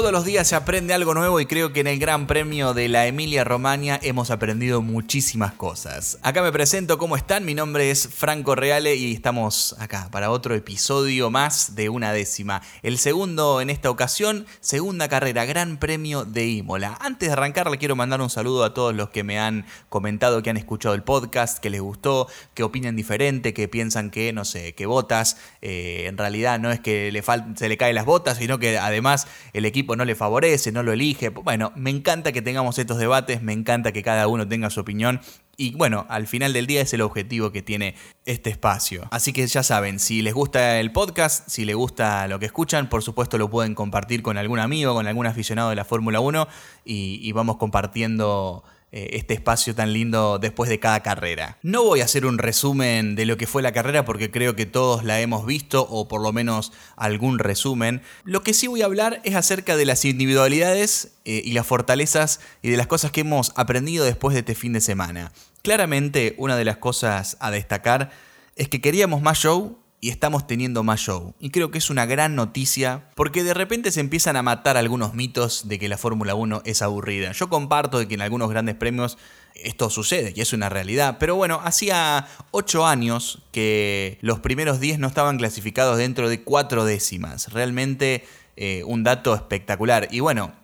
Todos 0.00 0.12
los 0.12 0.24
días 0.24 0.48
se 0.48 0.56
aprende 0.56 0.94
algo 0.94 1.12
nuevo 1.12 1.40
y 1.40 1.46
creo 1.46 1.74
que 1.74 1.80
en 1.80 1.86
el 1.86 1.98
Gran 1.98 2.26
Premio 2.26 2.72
de 2.72 2.88
la 2.88 3.06
Emilia 3.06 3.44
Romagna 3.44 4.00
hemos 4.02 4.30
aprendido 4.30 4.80
muchísimas 4.80 5.52
cosas. 5.52 6.18
Acá 6.22 6.40
me 6.42 6.50
presento, 6.50 6.96
¿cómo 6.96 7.18
están? 7.18 7.44
Mi 7.44 7.52
nombre 7.52 7.90
es 7.90 8.08
Franco 8.08 8.54
Reale 8.54 8.96
y 8.96 9.12
estamos 9.12 9.76
acá 9.78 10.08
para 10.10 10.30
otro 10.30 10.54
episodio 10.54 11.30
más 11.30 11.74
de 11.74 11.90
una 11.90 12.14
décima. 12.14 12.62
El 12.82 12.96
segundo 12.96 13.60
en 13.60 13.68
esta 13.68 13.90
ocasión, 13.90 14.46
segunda 14.60 15.06
carrera, 15.08 15.44
Gran 15.44 15.76
Premio 15.76 16.24
de 16.24 16.46
Imola. 16.46 16.96
Antes 17.02 17.28
de 17.28 17.34
arrancar 17.34 17.70
le 17.70 17.76
quiero 17.76 17.94
mandar 17.94 18.22
un 18.22 18.30
saludo 18.30 18.64
a 18.64 18.72
todos 18.72 18.94
los 18.94 19.10
que 19.10 19.22
me 19.22 19.38
han 19.38 19.66
comentado 19.90 20.42
que 20.42 20.48
han 20.48 20.56
escuchado 20.56 20.94
el 20.94 21.02
podcast, 21.02 21.58
que 21.58 21.68
les 21.68 21.82
gustó, 21.82 22.26
que 22.54 22.62
opinan 22.62 22.96
diferente, 22.96 23.52
que 23.52 23.68
piensan 23.68 24.10
que, 24.10 24.32
no 24.32 24.46
sé, 24.46 24.74
que 24.74 24.86
botas, 24.86 25.36
eh, 25.60 26.06
en 26.06 26.16
realidad 26.16 26.58
no 26.58 26.72
es 26.72 26.80
que 26.80 27.22
se 27.56 27.68
le 27.68 27.76
caen 27.76 27.94
las 27.94 28.06
botas, 28.06 28.38
sino 28.38 28.58
que 28.58 28.78
además 28.78 29.26
el 29.52 29.66
equipo 29.66 29.89
no 29.96 30.04
le 30.04 30.14
favorece, 30.14 30.72
no 30.72 30.82
lo 30.82 30.92
elige. 30.92 31.28
Bueno, 31.28 31.72
me 31.76 31.90
encanta 31.90 32.32
que 32.32 32.42
tengamos 32.42 32.78
estos 32.78 32.98
debates, 32.98 33.42
me 33.42 33.52
encanta 33.52 33.92
que 33.92 34.02
cada 34.02 34.26
uno 34.28 34.46
tenga 34.46 34.70
su 34.70 34.80
opinión. 34.80 35.20
Y 35.56 35.74
bueno, 35.74 36.06
al 36.08 36.26
final 36.26 36.54
del 36.54 36.66
día 36.66 36.80
es 36.80 36.94
el 36.94 37.02
objetivo 37.02 37.52
que 37.52 37.60
tiene 37.60 37.94
este 38.24 38.48
espacio. 38.48 39.06
Así 39.10 39.32
que 39.32 39.46
ya 39.46 39.62
saben, 39.62 39.98
si 39.98 40.22
les 40.22 40.32
gusta 40.32 40.80
el 40.80 40.90
podcast, 40.90 41.48
si 41.50 41.66
les 41.66 41.76
gusta 41.76 42.26
lo 42.28 42.38
que 42.38 42.46
escuchan, 42.46 42.88
por 42.88 43.02
supuesto 43.02 43.36
lo 43.36 43.50
pueden 43.50 43.74
compartir 43.74 44.22
con 44.22 44.38
algún 44.38 44.58
amigo, 44.58 44.94
con 44.94 45.06
algún 45.06 45.26
aficionado 45.26 45.68
de 45.68 45.76
la 45.76 45.84
Fórmula 45.84 46.20
1 46.20 46.48
y, 46.84 47.30
vamos 47.32 47.58
compartiendo 47.58 48.64
este 48.92 49.34
espacio 49.34 49.74
tan 49.74 49.92
lindo 49.92 50.38
después 50.38 50.68
de 50.68 50.80
cada 50.80 51.00
carrera. 51.00 51.58
No 51.62 51.84
voy 51.84 52.00
a 52.00 52.04
hacer 52.04 52.26
un 52.26 52.38
resumen 52.38 53.14
de 53.14 53.26
lo 53.26 53.36
que 53.36 53.46
fue 53.46 53.62
la 53.62 53.72
carrera 53.72 54.04
porque 54.04 54.30
creo 54.30 54.56
que 54.56 54.66
todos 54.66 55.04
la 55.04 55.20
hemos 55.20 55.46
visto 55.46 55.86
o 55.88 56.08
por 56.08 56.20
lo 56.20 56.32
menos 56.32 56.72
algún 56.96 57.38
resumen. 57.38 58.02
Lo 58.24 58.42
que 58.42 58.54
sí 58.54 58.66
voy 58.66 58.82
a 58.82 58.86
hablar 58.86 59.20
es 59.24 59.36
acerca 59.36 59.76
de 59.76 59.84
las 59.84 60.04
individualidades 60.04 61.12
eh, 61.24 61.42
y 61.44 61.52
las 61.52 61.66
fortalezas 61.66 62.40
y 62.62 62.70
de 62.70 62.76
las 62.76 62.86
cosas 62.86 63.12
que 63.12 63.20
hemos 63.20 63.52
aprendido 63.56 64.04
después 64.04 64.34
de 64.34 64.40
este 64.40 64.54
fin 64.54 64.72
de 64.72 64.80
semana. 64.80 65.32
Claramente 65.62 66.34
una 66.38 66.56
de 66.56 66.64
las 66.64 66.78
cosas 66.78 67.36
a 67.40 67.50
destacar 67.50 68.10
es 68.56 68.68
que 68.68 68.80
queríamos 68.80 69.22
más 69.22 69.38
show 69.38 69.78
y 70.00 70.08
estamos 70.08 70.46
teniendo 70.46 70.82
más 70.82 71.00
show. 71.00 71.34
Y 71.38 71.50
creo 71.50 71.70
que 71.70 71.78
es 71.78 71.90
una 71.90 72.06
gran 72.06 72.34
noticia 72.34 73.10
porque 73.14 73.44
de 73.44 73.52
repente 73.52 73.92
se 73.92 74.00
empiezan 74.00 74.36
a 74.36 74.42
matar 74.42 74.76
algunos 74.76 75.14
mitos 75.14 75.68
de 75.68 75.78
que 75.78 75.88
la 75.88 75.98
Fórmula 75.98 76.34
1 76.34 76.62
es 76.64 76.80
aburrida. 76.80 77.32
Yo 77.32 77.50
comparto 77.50 77.98
de 77.98 78.08
que 78.08 78.14
en 78.14 78.22
algunos 78.22 78.48
grandes 78.48 78.76
premios 78.76 79.18
esto 79.54 79.90
sucede 79.90 80.32
y 80.34 80.40
es 80.40 80.54
una 80.54 80.70
realidad. 80.70 81.18
Pero 81.20 81.36
bueno, 81.36 81.60
hacía 81.62 82.26
8 82.50 82.86
años 82.86 83.42
que 83.52 84.18
los 84.22 84.40
primeros 84.40 84.80
10 84.80 84.98
no 85.00 85.06
estaban 85.06 85.36
clasificados 85.36 85.98
dentro 85.98 86.30
de 86.30 86.42
4 86.42 86.84
décimas. 86.86 87.52
Realmente 87.52 88.24
eh, 88.56 88.82
un 88.86 89.04
dato 89.04 89.34
espectacular. 89.34 90.08
Y 90.10 90.20
bueno, 90.20 90.54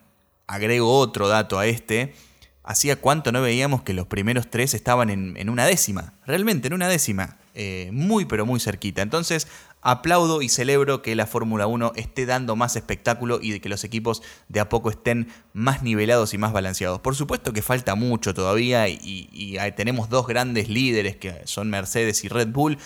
agrego 0.47 0.97
otro 0.97 1.27
dato 1.27 1.59
a 1.59 1.67
este. 1.67 2.15
Hacía 2.63 2.95
cuánto 2.95 3.31
no 3.31 3.41
veíamos 3.41 3.83
que 3.83 3.93
los 3.93 4.07
primeros 4.07 4.49
3 4.49 4.73
estaban 4.73 5.09
en 5.09 5.49
una 5.49 5.65
décima. 5.65 6.15
Realmente 6.25 6.67
en 6.67 6.73
una 6.73 6.89
décima. 6.89 7.37
Eh, 7.59 7.89
muy 7.91 8.25
pero 8.25 8.45
muy 8.45 8.59
cerquita. 8.59 9.01
Entonces 9.01 9.47
aplaudo 9.81 10.43
y 10.43 10.49
celebro 10.49 11.01
que 11.01 11.15
la 11.15 11.25
Fórmula 11.25 11.65
1 11.65 11.93
esté 11.95 12.27
dando 12.27 12.55
más 12.55 12.75
espectáculo 12.75 13.39
y 13.41 13.49
de 13.49 13.59
que 13.59 13.67
los 13.67 13.83
equipos 13.83 14.21
de 14.47 14.59
a 14.59 14.69
poco 14.69 14.91
estén 14.91 15.33
más 15.53 15.81
nivelados 15.81 16.35
y 16.35 16.37
más 16.37 16.53
balanceados. 16.53 16.99
Por 16.99 17.15
supuesto 17.15 17.53
que 17.53 17.63
falta 17.63 17.95
mucho 17.95 18.35
todavía 18.35 18.87
y, 18.89 19.57
tenemos 19.75 20.07
dos 20.07 20.27
grandes 20.27 20.69
líderes 20.69 21.15
que 21.15 21.41
son 21.45 21.71
Mercedes 21.71 22.23
y 22.23 22.27
Red 22.27 22.49
Bull. 22.49 22.77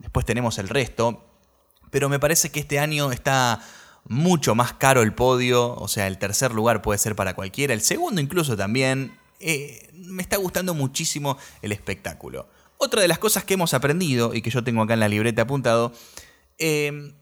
Después 0.00 0.26
tenemos 0.26 0.58
el 0.58 0.68
resto. 0.70 1.24
Pero 1.92 2.08
me 2.08 2.18
parece 2.18 2.50
que 2.50 2.58
este 2.58 2.80
año 2.80 3.12
está 3.12 3.60
mucho 4.08 4.56
más 4.56 4.72
caro 4.72 5.02
el 5.02 5.14
podio, 5.14 5.72
o 5.76 5.86
sea, 5.86 6.08
el 6.08 6.18
tercer 6.18 6.50
lugar 6.50 6.82
puede 6.82 6.98
ser 6.98 7.14
para 7.14 7.34
cualquiera, 7.34 7.74
el 7.74 7.80
segundo 7.80 8.20
incluso 8.20 8.56
también. 8.56 9.16
Eh, 9.38 9.88
me 9.92 10.22
está 10.22 10.36
gustando 10.36 10.74
muchísimo 10.74 11.38
el 11.62 11.70
espectáculo. 11.70 12.48
Otra 12.78 13.02
de 13.02 13.08
las 13.08 13.18
cosas 13.18 13.44
que 13.44 13.54
hemos 13.54 13.74
aprendido 13.74 14.34
y 14.34 14.42
que 14.42 14.50
yo 14.50 14.62
tengo 14.62 14.82
acá 14.82 14.94
en 14.94 15.00
la 15.00 15.08
libreta 15.08 15.42
apuntado 15.42 15.92
eh, 16.58 17.14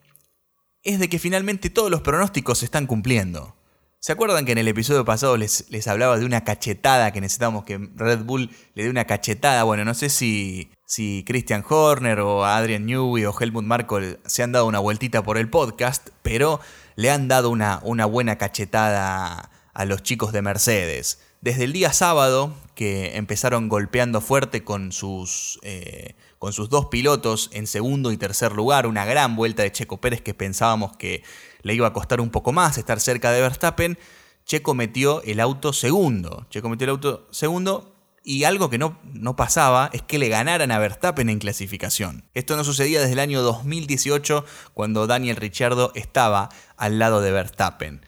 es 0.83 0.99
de 0.99 1.09
que 1.09 1.19
finalmente 1.19 1.71
todos 1.71 1.91
los 1.91 2.03
pronósticos 2.03 2.59
se 2.59 2.65
están 2.65 2.87
cumpliendo. 2.87 3.57
¿Se 4.05 4.13
acuerdan 4.13 4.45
que 4.45 4.53
en 4.53 4.59
el 4.59 4.69
episodio 4.69 5.03
pasado 5.07 5.39
les, 5.39 5.65
les, 5.71 5.89
hablaba 5.89 6.19
de 6.19 6.27
una 6.27 6.45
cachetada 6.45 7.11
que 7.11 7.23
necesitamos 7.23 7.65
que 7.65 7.79
Red 7.95 8.25
Bull 8.25 8.51
le 8.75 8.83
dé 8.83 8.91
una 8.91 9.07
cachetada? 9.07 9.63
Bueno, 9.63 9.87
no 9.87 9.95
sé 9.95 10.11
si, 10.11 10.71
si 10.85 11.25
Christian 11.27 11.65
Horner 11.67 12.21
o 12.21 12.45
Adrian 12.45 12.85
Newey 12.85 13.25
o 13.25 13.35
Helmut 13.41 13.65
Marko 13.65 14.01
se 14.27 14.43
han 14.43 14.53
dado 14.53 14.67
una 14.67 14.79
vueltita 14.79 15.23
por 15.23 15.39
el 15.39 15.49
podcast, 15.49 16.11
pero 16.21 16.61
le 16.97 17.11
han 17.11 17.29
dado 17.29 17.49
una, 17.49 17.81
una 17.83 18.05
buena 18.05 18.37
cachetada 18.37 19.51
a 19.73 19.85
los 19.87 20.03
chicos 20.03 20.35
de 20.35 20.43
Mercedes. 20.43 21.19
Desde 21.45 21.65
el 21.65 21.75
día 21.75 21.93
sábado, 21.93 22.55
que 22.75 23.19
empezaron 23.19 23.69
golpeando 23.69 24.23
fuerte 24.23 24.65
con 24.65 24.93
sus, 24.93 25.59
eh, 25.61 26.15
con 26.39 26.55
sus 26.55 26.71
dos 26.71 26.87
pilotos 26.87 27.51
en 27.53 27.67
segundo 27.67 28.13
y 28.13 28.17
tercer 28.17 28.53
lugar, 28.53 28.87
una 28.87 29.05
gran 29.05 29.37
vuelta 29.37 29.63
de 29.63 29.71
Checo 29.71 30.01
Pérez 30.01 30.23
que 30.23 30.33
pensábamos 30.33 30.97
que 30.97 31.23
le 31.61 31.75
iba 31.75 31.87
a 31.87 31.93
costar 31.93 32.23
un 32.23 32.31
poco 32.31 32.53
más 32.53 32.79
estar 32.79 32.99
cerca 32.99 33.31
de 33.31 33.43
Verstappen, 33.43 33.99
Checo 34.47 34.73
metió 34.73 35.23
el 35.25 35.39
auto 35.39 35.75
segundo. 35.75 36.47
Checo 36.49 36.71
metió 36.71 36.87
el 36.87 36.93
auto 36.93 37.29
segundo 37.31 37.95
y 38.23 38.45
algo 38.45 38.71
que 38.71 38.79
no, 38.79 38.99
no, 39.13 39.37
pasaba 39.37 39.91
es 39.93 40.01
que 40.01 40.19
le 40.19 40.31
ganaran 40.31 40.71
a 40.71 40.79
Verstappen 40.79 41.29
en 41.29 41.41
clasificación. 41.41 42.25
Esto 42.33 42.57
no 42.57 42.65
sucedía 42.65 43.01
desde 43.01 43.13
el 43.13 43.21
año 43.21 43.43
2018 43.43 44.47
cuando 44.73 45.07
Daniel 45.07 45.37
Ricciardo 45.37 45.93
estaba 45.95 46.49
al 46.79 46.99
lado 46.99 47.21
de 47.21 47.33
Verstappen. 47.33 48.07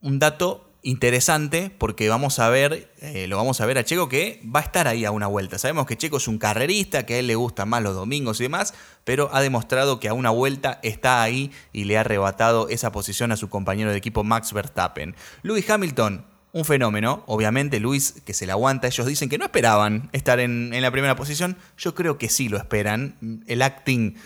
Un 0.00 0.18
dato 0.18 0.73
interesante 0.84 1.70
porque 1.76 2.08
vamos 2.08 2.38
a 2.38 2.50
ver, 2.50 2.92
eh, 3.00 3.26
lo 3.26 3.38
vamos 3.38 3.60
a 3.60 3.66
ver 3.66 3.78
a 3.78 3.84
Checo 3.84 4.08
que 4.08 4.40
va 4.44 4.60
a 4.60 4.62
estar 4.62 4.86
ahí 4.86 5.04
a 5.04 5.10
una 5.10 5.26
vuelta. 5.26 5.58
Sabemos 5.58 5.86
que 5.86 5.96
Checo 5.96 6.18
es 6.18 6.28
un 6.28 6.38
carrerista, 6.38 7.06
que 7.06 7.14
a 7.14 7.18
él 7.18 7.26
le 7.26 7.34
gustan 7.34 7.70
más 7.70 7.82
los 7.82 7.94
domingos 7.94 8.38
y 8.38 8.44
demás, 8.44 8.74
pero 9.02 9.30
ha 9.32 9.40
demostrado 9.40 9.98
que 9.98 10.08
a 10.08 10.14
una 10.14 10.30
vuelta 10.30 10.78
está 10.82 11.22
ahí 11.22 11.50
y 11.72 11.84
le 11.84 11.96
ha 11.96 12.00
arrebatado 12.00 12.68
esa 12.68 12.92
posición 12.92 13.32
a 13.32 13.36
su 13.36 13.48
compañero 13.48 13.90
de 13.90 13.96
equipo 13.96 14.24
Max 14.24 14.52
Verstappen. 14.52 15.16
Lewis 15.42 15.68
Hamilton, 15.68 16.26
un 16.52 16.64
fenómeno, 16.66 17.24
obviamente 17.26 17.80
Luis 17.80 18.22
que 18.24 18.34
se 18.34 18.44
le 18.44 18.52
aguanta, 18.52 18.86
ellos 18.86 19.06
dicen 19.06 19.30
que 19.30 19.38
no 19.38 19.46
esperaban 19.46 20.10
estar 20.12 20.38
en, 20.38 20.70
la 20.70 20.90
primera 20.90 21.16
posición, 21.16 21.56
yo 21.78 21.94
creo 21.94 22.18
que 22.18 22.28
sí 22.28 22.48
lo 22.48 22.58
esperan, 22.58 23.42
el 23.48 23.62
acting... 23.62 24.16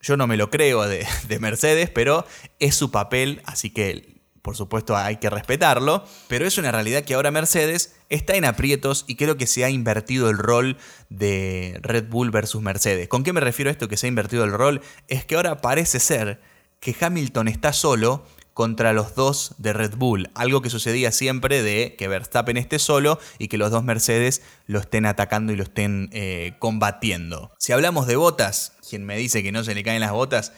Yo 0.00 0.16
no 0.16 0.28
me 0.28 0.36
lo 0.36 0.48
creo 0.48 0.86
de, 0.86 1.04
de 1.26 1.38
Mercedes, 1.40 1.90
pero 1.90 2.24
es 2.60 2.76
su 2.76 2.92
papel, 2.92 3.42
así 3.44 3.70
que 3.70 4.17
por 4.42 4.56
supuesto 4.56 4.96
hay 4.96 5.16
que 5.16 5.30
respetarlo, 5.30 6.04
pero 6.28 6.46
es 6.46 6.58
una 6.58 6.72
realidad 6.72 7.04
que 7.04 7.14
ahora 7.14 7.30
Mercedes 7.30 7.96
está 8.08 8.34
en 8.36 8.44
aprietos 8.44 9.04
y 9.06 9.16
creo 9.16 9.36
que 9.36 9.46
se 9.46 9.64
ha 9.64 9.70
invertido 9.70 10.30
el 10.30 10.38
rol 10.38 10.76
de 11.08 11.78
Red 11.82 12.08
Bull 12.08 12.30
versus 12.30 12.62
Mercedes. 12.62 13.08
¿Con 13.08 13.24
qué 13.24 13.32
me 13.32 13.40
refiero 13.40 13.70
a 13.70 13.72
esto 13.72 13.88
que 13.88 13.96
se 13.96 14.06
ha 14.06 14.08
invertido 14.08 14.44
el 14.44 14.52
rol? 14.52 14.80
Es 15.08 15.24
que 15.24 15.36
ahora 15.36 15.60
parece 15.60 16.00
ser 16.00 16.40
que 16.80 16.94
Hamilton 16.98 17.48
está 17.48 17.72
solo 17.72 18.24
contra 18.58 18.92
los 18.92 19.14
dos 19.14 19.54
de 19.58 19.72
Red 19.72 19.94
Bull, 19.96 20.30
algo 20.34 20.62
que 20.62 20.70
sucedía 20.70 21.12
siempre 21.12 21.62
de 21.62 21.94
que 21.96 22.08
Verstappen 22.08 22.56
esté 22.56 22.80
solo 22.80 23.20
y 23.38 23.46
que 23.46 23.56
los 23.56 23.70
dos 23.70 23.84
Mercedes 23.84 24.42
lo 24.66 24.80
estén 24.80 25.06
atacando 25.06 25.52
y 25.52 25.56
lo 25.56 25.62
estén 25.62 26.10
eh, 26.12 26.54
combatiendo. 26.58 27.52
Si 27.58 27.72
hablamos 27.72 28.08
de 28.08 28.16
botas, 28.16 28.72
quien 28.88 29.06
me 29.06 29.16
dice 29.16 29.44
que 29.44 29.52
no 29.52 29.62
se 29.62 29.76
le 29.76 29.84
caen 29.84 30.00
las 30.00 30.10
botas, 30.10 30.52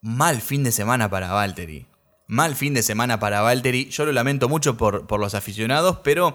mal 0.00 0.40
fin 0.40 0.64
de 0.64 0.72
semana 0.72 1.10
para 1.10 1.32
Valtteri. 1.32 1.86
Mal 2.26 2.56
fin 2.56 2.72
de 2.72 2.82
semana 2.82 3.20
para 3.20 3.42
Valtteri. 3.42 3.90
Yo 3.90 4.06
lo 4.06 4.12
lamento 4.12 4.48
mucho 4.48 4.76
por, 4.76 5.06
por 5.06 5.20
los 5.20 5.34
aficionados, 5.34 5.98
pero 6.02 6.34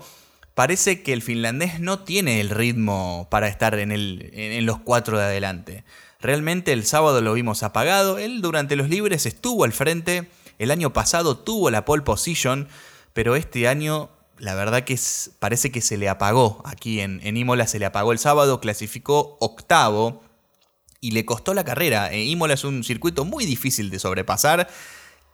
parece 0.53 1.01
que 1.01 1.13
el 1.13 1.23
finlandés 1.23 1.79
no 1.79 1.99
tiene 1.99 2.39
el 2.41 2.51
ritmo 2.51 3.27
para 3.31 3.47
estar 3.47 3.73
en, 3.79 3.91
el, 3.91 4.29
en, 4.33 4.65
los 4.67 4.79
cuatro 4.79 5.17
de 5.17 5.23
adelante. 5.23 5.83
Realmente 6.19 6.73
el 6.73 6.85
sábado 6.85 7.21
lo 7.21 7.33
vimos 7.33 7.63
apagado. 7.63 8.19
Él 8.19 8.41
durante 8.41 8.75
los 8.75 8.89
libres 8.89 9.25
estuvo 9.25 9.63
al 9.63 9.73
frente. 9.73 10.29
El 10.59 10.69
año 10.69 10.93
pasado 10.93 11.37
tuvo 11.37 11.71
la 11.71 11.85
pole 11.85 12.03
position, 12.03 12.67
pero 13.13 13.35
este 13.35 13.67
año 13.67 14.09
la 14.37 14.53
verdad 14.53 14.83
que 14.83 14.97
parece 15.39 15.71
que 15.71 15.81
se 15.81 15.97
le 15.97 16.07
apagó. 16.07 16.61
Aquí 16.65 16.99
en, 16.99 17.19
en, 17.23 17.35
Imola 17.35 17.65
se 17.65 17.79
le 17.79 17.85
apagó 17.85 18.11
el 18.11 18.19
sábado, 18.19 18.61
clasificó 18.61 19.37
octavo 19.39 20.21
y 21.01 21.11
le 21.11 21.25
costó 21.25 21.55
la 21.55 21.63
carrera. 21.63 22.11
Eh, 22.11 22.25
Imola 22.25 22.53
es 22.53 22.63
un 22.63 22.83
circuito 22.83 23.25
muy 23.25 23.45
difícil 23.45 23.89
de 23.89 23.97
sobrepasar 23.97 24.69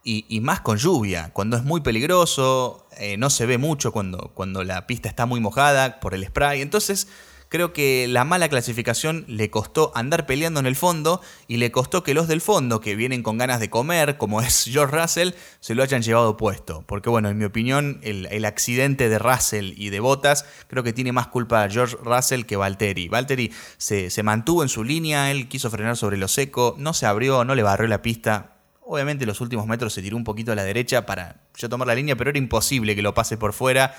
y, 0.08 0.40
más 0.40 0.60
con 0.60 0.78
lluvia, 0.78 1.30
cuando 1.32 1.56
es 1.56 1.64
muy 1.64 1.80
peligroso, 1.80 2.86
eh, 2.96 3.16
no 3.16 3.28
se 3.28 3.44
ve 3.44 3.58
mucho 3.58 3.90
cuando, 3.90 4.30
cuando 4.34 4.62
la 4.62 4.86
pista 4.86 5.08
está 5.08 5.26
muy 5.26 5.40
mojada 5.40 5.98
por 5.98 6.14
el 6.14 6.24
spray. 6.24 6.62
Entonces 6.62 7.08
creo 7.48 7.72
que 7.72 8.06
la 8.08 8.22
mala 8.22 8.48
clasificación 8.48 9.24
le 9.26 9.50
costó 9.50 9.90
andar 9.96 10.24
peleando 10.24 10.60
en 10.60 10.66
el 10.66 10.76
fondo 10.76 11.20
y 11.48 11.56
le 11.56 11.72
costó 11.72 12.04
que 12.04 12.14
los 12.14 12.28
del 12.28 12.40
fondo, 12.40 12.80
que 12.80 12.94
vienen 12.94 13.24
con 13.24 13.36
ganas 13.36 13.58
de 13.58 13.68
comer, 13.68 14.16
como 14.16 14.40
es 14.40 14.64
George 14.70 14.96
Russell, 14.96 15.30
se 15.58 15.74
lo 15.74 15.82
hayan 15.82 16.02
llevado 16.02 16.36
puesto. 16.36 16.84
Porque 16.86 17.10
bueno, 17.10 17.28
en 17.28 17.38
mi 17.38 17.44
opinión, 17.44 17.98
el, 18.02 18.44
accidente 18.44 19.08
de 19.08 19.18
Russell 19.18 19.72
y 19.76 19.90
de 19.90 19.98
Bottas 19.98 20.44
creo 20.68 20.84
que 20.84 20.92
tiene 20.92 21.10
más 21.10 21.26
culpa 21.26 21.68
George 21.68 21.96
Russell 22.00 22.44
que 22.44 22.54
Valtteri. 22.54 23.08
Valtteri 23.08 23.52
se, 23.76 24.10
se 24.10 24.22
mantuvo 24.22 24.62
en 24.62 24.68
su 24.68 24.84
línea, 24.84 25.32
él 25.32 25.48
quiso 25.48 25.68
frenar 25.68 25.96
sobre 25.96 26.16
lo 26.16 26.28
seco, 26.28 26.76
no 26.78 26.94
se 26.94 27.06
abrió, 27.06 27.44
no 27.44 27.56
le 27.56 27.64
barrió 27.64 27.88
la 27.88 28.02
pista 28.02 28.55
Obviamente 28.88 29.26
los 29.26 29.40
últimos 29.40 29.66
metros 29.66 29.92
se 29.92 30.00
tiró 30.00 30.16
un 30.16 30.22
poquito 30.22 30.52
a 30.52 30.54
la 30.54 30.62
derecha 30.62 31.06
para 31.06 31.42
yo 31.56 31.68
tomar 31.68 31.88
la 31.88 31.94
línea, 31.96 32.14
pero 32.14 32.30
era 32.30 32.38
imposible 32.38 32.94
que 32.94 33.02
lo 33.02 33.14
pase 33.14 33.36
por 33.36 33.52
fuera 33.52 33.96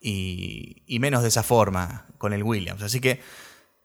y, 0.00 0.98
menos 1.00 1.22
de 1.22 1.28
esa 1.28 1.42
forma 1.42 2.06
con 2.16 2.32
el 2.32 2.44
Williams. 2.44 2.82
Así 2.82 3.00
que 3.00 3.20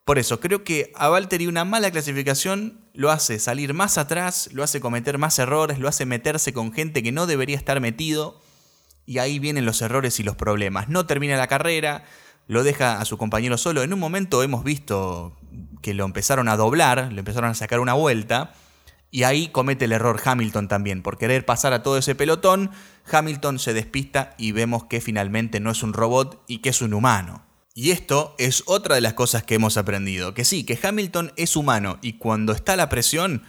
por 0.03 0.19
eso, 0.19 0.39
creo 0.39 0.63
que 0.63 0.92
a 0.95 1.09
Valtteri 1.09 1.47
una 1.47 1.65
mala 1.65 1.89
clasificación 1.89 2.80
lo 2.94 3.09
hace 3.09 3.39
salir 3.39 3.74
más 3.74 3.97
atrás, 3.97 4.50
lo 4.53 4.62
hace 4.62 4.80
cometer 4.80 5.18
más 5.18 5.39
errores, 5.39 5.80
lo 5.80 5.88
hace 5.88 6.06
meterse 6.06 6.53
con 6.53 6.71
gente 6.71 7.01
que 7.01 7.12
no 7.12 7.25
debería 7.25 7.57
estar 7.57 7.81
metido. 7.81 8.39
Y 9.07 9.18
ahí 9.18 9.39
vienen 9.39 9.65
los 9.65 9.81
errores 9.81 10.19
y 10.19 10.24
los 10.24 10.36
problemas. 10.36 10.89
No 10.89 11.07
termina 11.07 11.38
la 11.38 11.47
carrera, 11.47 12.03
lo 12.47 12.63
deja 12.63 13.01
a 13.01 13.06
su 13.06 13.18
compañero 13.18 13.57
solo. 13.57 13.81
En 13.81 13.94
un 13.94 14.00
momento 14.00 14.44
hemos 14.44 14.63
visto 14.63 15.36
que 15.81 15.95
lo 15.95 16.06
empezaron 16.06 16.50
a 16.50 16.56
doblar, 16.56 17.12
le 17.12 17.19
empezaron 17.19 17.50
a 17.50 17.56
sacar 17.56 17.80
una 17.80 17.94
vuelta. 17.94 18.53
Y 19.15 19.23
ahí 19.23 19.47
comete 19.47 19.85
el 19.85 19.94
error 19.94 20.19
Hamilton 20.21 20.67
también. 20.67 21.01
Por 21.01 21.17
querer 21.17 21.45
pasar 21.45 21.71
a 21.71 21.83
todo 21.83 21.97
ese 21.97 22.15
pelotón, 22.15 22.71
Hamilton 23.09 23.59
se 23.59 23.73
despista 23.73 24.35
y 24.38 24.51
vemos 24.51 24.88
que 24.88 25.00
finalmente 25.00 25.62
no 25.62 25.71
es 25.71 25.83
un 25.83 25.94
robot 25.94 26.44
y 26.50 26.57
que 26.57 26.67
es 26.67 26.81
un 26.81 26.94
humano. 26.94 27.45
Y 27.73 27.91
esto 27.91 28.35
es 28.39 28.63
otra 28.65 28.95
de 28.95 29.00
las 29.00 29.13
cosas 29.13 29.44
que 29.44 29.56
hemos 29.56 29.77
aprendido, 29.77 30.33
que 30.33 30.44
sí, 30.44 30.65
que 30.65 30.77
Hamilton 30.83 31.31
es 31.38 31.56
humano 31.56 31.97
y 32.01 32.17
cuando 32.17 32.51
está 32.51 32.75
la 32.75 32.89
presión, 32.89 33.44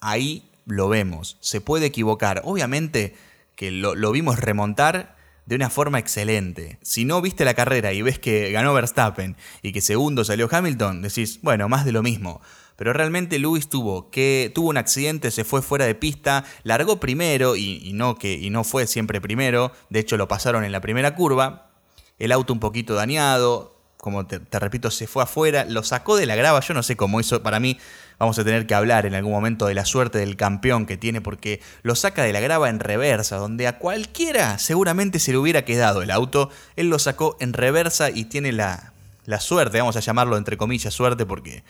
ahí 0.00 0.50
lo 0.66 0.88
vemos, 0.88 1.36
se 1.38 1.60
puede 1.60 1.86
equivocar. 1.86 2.42
Obviamente 2.44 3.14
que 3.54 3.70
lo, 3.70 3.94
vimos 4.10 4.40
remontar 4.40 5.14
de 5.46 5.54
una 5.54 5.70
forma 5.70 6.00
excelente. 6.00 6.80
Si 6.82 7.04
no 7.04 7.22
viste 7.22 7.44
la 7.44 7.54
carrera 7.54 7.92
y 7.92 8.02
ves 8.02 8.18
que 8.18 8.50
ganó 8.50 8.74
Verstappen 8.74 9.36
y 9.62 9.70
que 9.70 9.80
segundo 9.80 10.24
salió 10.24 10.48
Hamilton, 10.50 11.02
decís, 11.02 11.38
bueno, 11.40 11.68
más 11.68 11.84
de 11.84 11.92
lo 11.92 12.02
mismo. 12.02 12.40
Pero 12.76 12.92
realmente 12.92 13.38
Lewis 13.38 13.68
tuvo 13.68 14.10
que 14.10 14.50
tuvo 14.54 14.68
un 14.70 14.76
accidente, 14.76 15.30
se 15.30 15.44
fue 15.44 15.62
fuera 15.62 15.86
de 15.86 15.94
pista, 15.94 16.44
largó 16.62 16.98
primero 16.98 17.56
y, 17.56 17.92
no 17.94 18.16
que 18.16 18.32
y 18.34 18.50
no 18.50 18.64
fue 18.64 18.86
siempre 18.86 19.20
primero. 19.20 19.72
De 19.90 20.00
hecho 20.00 20.16
lo 20.16 20.28
pasaron 20.28 20.64
en 20.64 20.72
la 20.72 20.80
primera 20.80 21.14
curva. 21.14 21.70
El 22.18 22.32
auto 22.32 22.52
un 22.52 22.60
poquito 22.60 22.94
dañado, 22.94 23.74
como 24.04 24.26
te, 24.26 24.38
repito, 24.58 24.90
se 24.90 25.06
fue 25.06 25.22
afuera, 25.22 25.64
lo 25.64 25.82
sacó 25.82 26.16
de 26.16 26.26
la 26.26 26.36
grava, 26.36 26.60
yo 26.60 26.74
no 26.74 26.82
sé 26.82 26.94
cómo 26.94 27.20
hizo, 27.20 27.42
para 27.42 27.58
mí 27.58 27.78
vamos 28.18 28.38
a 28.38 28.44
tener 28.44 28.66
que 28.66 28.74
hablar 28.74 29.06
en 29.06 29.14
algún 29.14 29.32
momento 29.32 29.64
de 29.64 29.72
la 29.72 29.86
suerte 29.86 30.18
del 30.18 30.36
campeón 30.36 30.84
que 30.84 30.98
tiene, 30.98 31.22
porque 31.22 31.62
lo 31.82 31.94
saca 31.94 32.22
de 32.22 32.34
la 32.34 32.40
grava 32.40 32.68
en 32.68 32.80
reversa, 32.80 33.36
donde 33.36 33.66
a 33.66 33.78
cualquiera 33.78 34.58
seguramente 34.58 35.18
se 35.18 35.32
le 35.32 35.38
hubiera 35.38 35.64
quedado 35.64 36.02
el 36.02 36.10
auto, 36.10 36.50
él 36.76 36.90
lo 36.90 36.98
sacó 36.98 37.38
en 37.40 37.54
reversa 37.54 38.10
y 38.10 38.26
tiene 38.26 38.52
la, 38.52 38.92
la 39.24 39.40
suerte, 39.40 39.78
vamos 39.78 39.96
a 39.96 40.00
llamarlo 40.00 40.36
entre 40.36 40.58
comillas 40.58 40.92
suerte, 40.92 41.24
porque 41.24 41.64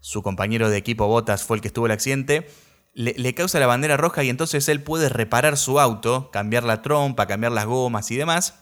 su 0.00 0.22
compañero 0.22 0.70
de 0.70 0.76
equipo 0.76 1.06
Botas 1.06 1.44
fue 1.44 1.56
el 1.56 1.60
que 1.60 1.68
estuvo 1.68 1.86
el 1.86 1.92
accidente, 1.92 2.48
le, 2.94 3.34
causa 3.34 3.60
la 3.60 3.66
bandera 3.66 3.96
roja 3.96 4.24
y 4.24 4.28
entonces 4.28 4.68
él 4.68 4.82
puede 4.82 5.08
reparar 5.08 5.56
su 5.56 5.78
auto, 5.78 6.30
cambiar 6.32 6.64
la 6.64 6.82
trompa, 6.82 7.26
cambiar 7.26 7.52
las 7.52 7.66
gomas 7.66 8.10
y 8.10 8.16
demás 8.16 8.54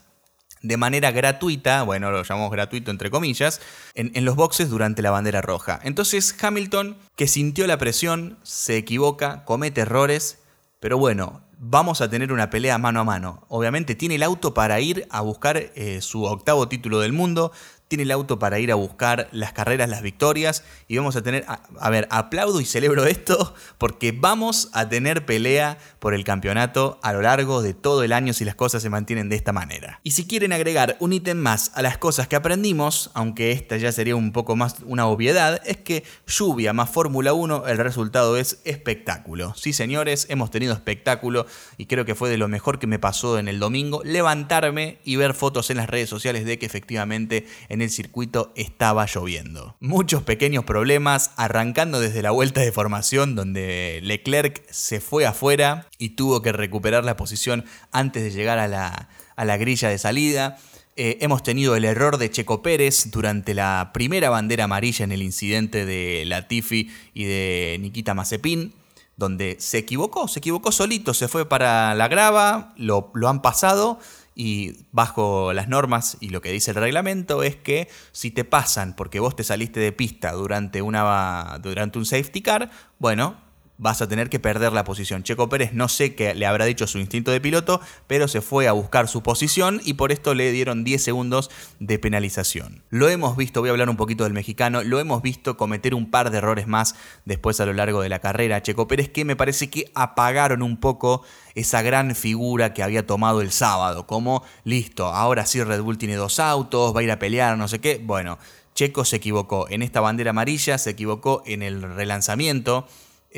de 0.61 0.77
manera 0.77 1.11
gratuita, 1.11 1.83
bueno, 1.83 2.11
lo 2.11 2.23
llamamos 2.23 2.51
gratuito 2.51 2.91
entre 2.91 3.11
comillas, 3.11 3.61
en, 3.93 4.25
los 4.25 4.35
boxes 4.35 4.69
durante 4.69 5.01
la 5.01 5.11
bandera 5.11 5.41
roja. 5.41 5.79
Entonces 5.83 6.35
Hamilton, 6.41 6.97
que 7.15 7.27
sintió 7.27 7.67
la 7.67 7.77
presión, 7.77 8.37
se 8.43 8.77
equivoca, 8.77 9.45
comete 9.45 9.81
errores, 9.81 10.39
pero 10.79 10.97
bueno, 10.97 11.41
vamos 11.59 12.01
a 12.01 12.09
tener 12.09 12.31
una 12.31 12.49
pelea 12.49 12.77
mano 12.77 12.99
a 12.99 13.03
mano. 13.03 13.45
Obviamente 13.49 13.95
tiene 13.95 14.15
el 14.15 14.23
auto 14.23 14.53
para 14.53 14.79
ir 14.79 15.07
a 15.09 15.21
buscar 15.21 15.57
eh, 15.57 16.01
su 16.01 16.23
octavo 16.23 16.67
título 16.67 16.99
del 16.99 17.13
mundo, 17.13 17.51
tiene 17.87 18.03
el 18.03 18.11
auto 18.11 18.39
para 18.39 18.59
ir 18.59 18.71
a 18.71 18.75
buscar 18.75 19.29
las 19.31 19.53
carreras, 19.53 19.89
las 19.89 20.01
victorias 20.01 20.63
y 20.87 20.97
vamos 20.97 21.15
a 21.15 21.23
tener, 21.23 21.45
a, 21.47 21.89
ver, 21.89 22.07
aplaudo 22.11 22.59
y 22.59 22.65
celebro 22.65 23.05
esto 23.05 23.53
porque 23.77 24.11
vamos 24.11 24.69
a 24.73 24.89
tener 24.89 25.25
pelea 25.25 25.77
por 25.99 26.13
el 26.13 26.23
campeonato 26.23 26.99
a 27.01 27.13
lo 27.13 27.21
largo 27.21 27.61
de 27.61 27.73
todo 27.73 28.03
el 28.03 28.13
año 28.13 28.33
si 28.33 28.45
las 28.45 28.55
cosas 28.55 28.81
se 28.81 28.89
mantienen 28.89 29.29
de 29.29 29.35
esta 29.35 29.53
manera. 29.53 29.99
Y 30.03 30.11
si 30.11 30.27
quieren 30.27 30.53
agregar 30.53 30.97
un 30.99 31.13
ítem 31.13 31.37
más 31.37 31.71
a 31.75 31.81
las 31.81 31.97
cosas 31.97 32.27
que 32.27 32.35
aprendimos, 32.35 33.09
aunque 33.13 33.51
esta 33.51 33.77
ya 33.77 33.91
sería 33.91 34.15
un 34.15 34.31
poco 34.31 34.55
más 34.55 34.77
una 34.85 35.07
obviedad, 35.07 35.61
es 35.65 35.77
que 35.77 36.03
lluvia 36.27 36.73
más 36.73 36.89
Fórmula 36.89 37.33
1, 37.33 37.67
el 37.67 37.77
resultado 37.77 38.37
es 38.37 38.59
espectáculo. 38.65 39.53
Sí 39.55 39.73
señores, 39.73 40.27
hemos 40.29 40.51
tenido 40.51 40.73
espectáculo 40.73 41.45
y 41.77 41.85
creo 41.85 42.05
que 42.05 42.15
fue 42.15 42.29
de 42.29 42.37
lo 42.37 42.47
mejor 42.47 42.79
que 42.79 42.87
me 42.87 42.99
pasó 42.99 43.39
en 43.39 43.47
el 43.47 43.59
domingo, 43.59 44.01
levantarme 44.03 44.99
y 45.03 45.15
ver 45.15 45.33
fotos 45.33 45.69
en 45.69 45.77
las 45.77 45.89
redes 45.89 46.09
sociales 46.09 46.45
de 46.45 46.59
que 46.59 46.65
efectivamente 46.65 47.47
en 47.69 47.76
el 47.81 47.89
circuito 47.89 48.51
estaba 48.55 49.05
lloviendo. 49.05 49.75
Muchos 49.79 50.23
pequeños 50.23 50.63
problemas, 50.63 51.31
arrancando 51.35 51.99
desde 51.99 52.21
la 52.21 52.31
vuelta 52.31 52.61
de 52.61 52.71
formación 52.71 53.35
donde 53.35 53.99
Leclerc 54.03 54.63
se 54.69 54.99
fue 54.99 55.25
afuera 55.25 55.87
y 55.97 56.09
tuvo 56.09 56.41
que 56.41 56.51
recuperar 56.51 57.05
la 57.05 57.17
posición 57.17 57.65
antes 57.91 58.23
de 58.23 58.31
llegar 58.31 58.59
a 58.59 58.67
la, 58.67 59.57
grilla 59.57 59.89
de 59.89 59.97
salida. 59.97 60.57
Eh, 60.95 61.17
hemos 61.21 61.43
tenido 61.43 61.75
el 61.75 61.85
error 61.85 62.17
de 62.17 62.31
Checo 62.31 62.61
Pérez 62.61 63.11
durante 63.11 63.53
la 63.53 63.91
primera 63.93 64.29
bandera 64.29 64.63
amarilla 64.63 65.03
en 65.03 65.11
el 65.11 65.21
incidente 65.21 65.85
de 65.85 66.23
Latifi 66.25 66.91
y 67.13 67.25
de 67.25 67.77
Nikita 67.79 68.13
Mazepin, 68.13 68.73
donde 69.15 69.57
se 69.59 69.77
equivocó, 69.77 70.27
se 70.27 70.39
equivocó 70.39 70.71
solito, 70.71 71.13
se 71.13 71.27
fue 71.27 71.47
para 71.47 71.93
la 71.95 72.07
grava, 72.07 72.73
lo 72.77 73.27
han 73.27 73.41
pasado 73.41 73.99
y 74.39 74.85
bajo 74.91 75.51
las 75.51 75.67
normas 75.67 76.17
y 76.19 76.29
lo 76.29 76.41
que 76.41 76.51
dice 76.51 76.69
el 76.69 76.77
reglamento 76.77 77.41
es 77.41 77.55
que 77.55 77.89
si 78.11 78.29
te 78.29 78.45
pasan 78.45 78.95
porque 78.95 79.19
vos 79.19 79.35
te 79.35 79.43
saliste 79.43 79.79
de 79.79 79.91
pista 79.91 80.31
durante, 80.33 80.83
una, 80.83 81.57
durante 81.59 81.97
un 81.97 82.05
safety 82.05 82.43
car, 82.43 82.69
bueno, 82.99 83.46
vas 83.77 84.01
a 84.01 84.07
tener 84.07 84.29
que 84.29 84.39
perder 84.39 84.73
la 84.73 84.83
posición. 84.83 85.23
Checo 85.23 85.49
Pérez 85.49 85.73
no 85.73 85.87
sé 85.87 86.15
qué 86.15 86.33
le 86.33 86.45
habrá 86.45 86.65
dicho 86.65 86.87
su 86.87 86.99
instinto 86.99 87.31
de 87.31 87.41
piloto, 87.41 87.79
pero 88.07 88.27
se 88.27 88.41
fue 88.41 88.67
a 88.67 88.71
buscar 88.71 89.07
su 89.07 89.21
posición 89.23 89.81
y 89.83 89.93
por 89.93 90.11
esto 90.11 90.33
le 90.33 90.51
dieron 90.51 90.83
10 90.83 91.03
segundos 91.03 91.51
de 91.79 91.99
penalización. 91.99 92.83
Lo 92.89 93.09
hemos 93.09 93.37
visto, 93.37 93.61
voy 93.61 93.69
a 93.69 93.71
hablar 93.71 93.89
un 93.89 93.97
poquito 93.97 94.23
del 94.23 94.33
mexicano, 94.33 94.83
lo 94.83 94.99
hemos 94.99 95.21
visto 95.21 95.57
cometer 95.57 95.93
un 95.93 96.09
par 96.09 96.31
de 96.31 96.39
errores 96.39 96.67
más 96.67 96.95
después 97.25 97.59
a 97.59 97.65
lo 97.65 97.73
largo 97.73 98.01
de 98.01 98.09
la 98.09 98.19
carrera. 98.19 98.61
Checo 98.61 98.87
Pérez 98.87 99.09
que 99.09 99.25
me 99.25 99.35
parece 99.35 99.69
que 99.69 99.91
apagaron 99.93 100.63
un 100.63 100.77
poco 100.77 101.23
esa 101.55 101.81
gran 101.81 102.15
figura 102.15 102.73
que 102.73 102.83
había 102.83 103.05
tomado 103.05 103.41
el 103.41 103.51
sábado, 103.51 104.07
como 104.07 104.43
listo, 104.63 105.07
ahora 105.07 105.45
sí 105.45 105.63
Red 105.63 105.81
Bull 105.81 105.97
tiene 105.97 106.15
dos 106.15 106.39
autos, 106.39 106.95
va 106.95 107.01
a 107.01 107.03
ir 107.03 107.11
a 107.11 107.19
pelear, 107.19 107.57
no 107.57 107.67
sé 107.67 107.79
qué. 107.79 107.99
Bueno, 108.03 108.37
Checo 108.75 109.05
se 109.05 109.15
equivocó 109.15 109.67
en 109.69 109.81
esta 109.81 110.01
bandera 110.01 110.29
amarilla, 110.29 110.77
se 110.77 110.91
equivocó 110.91 111.41
en 111.47 111.63
el 111.63 111.81
relanzamiento 111.81 112.87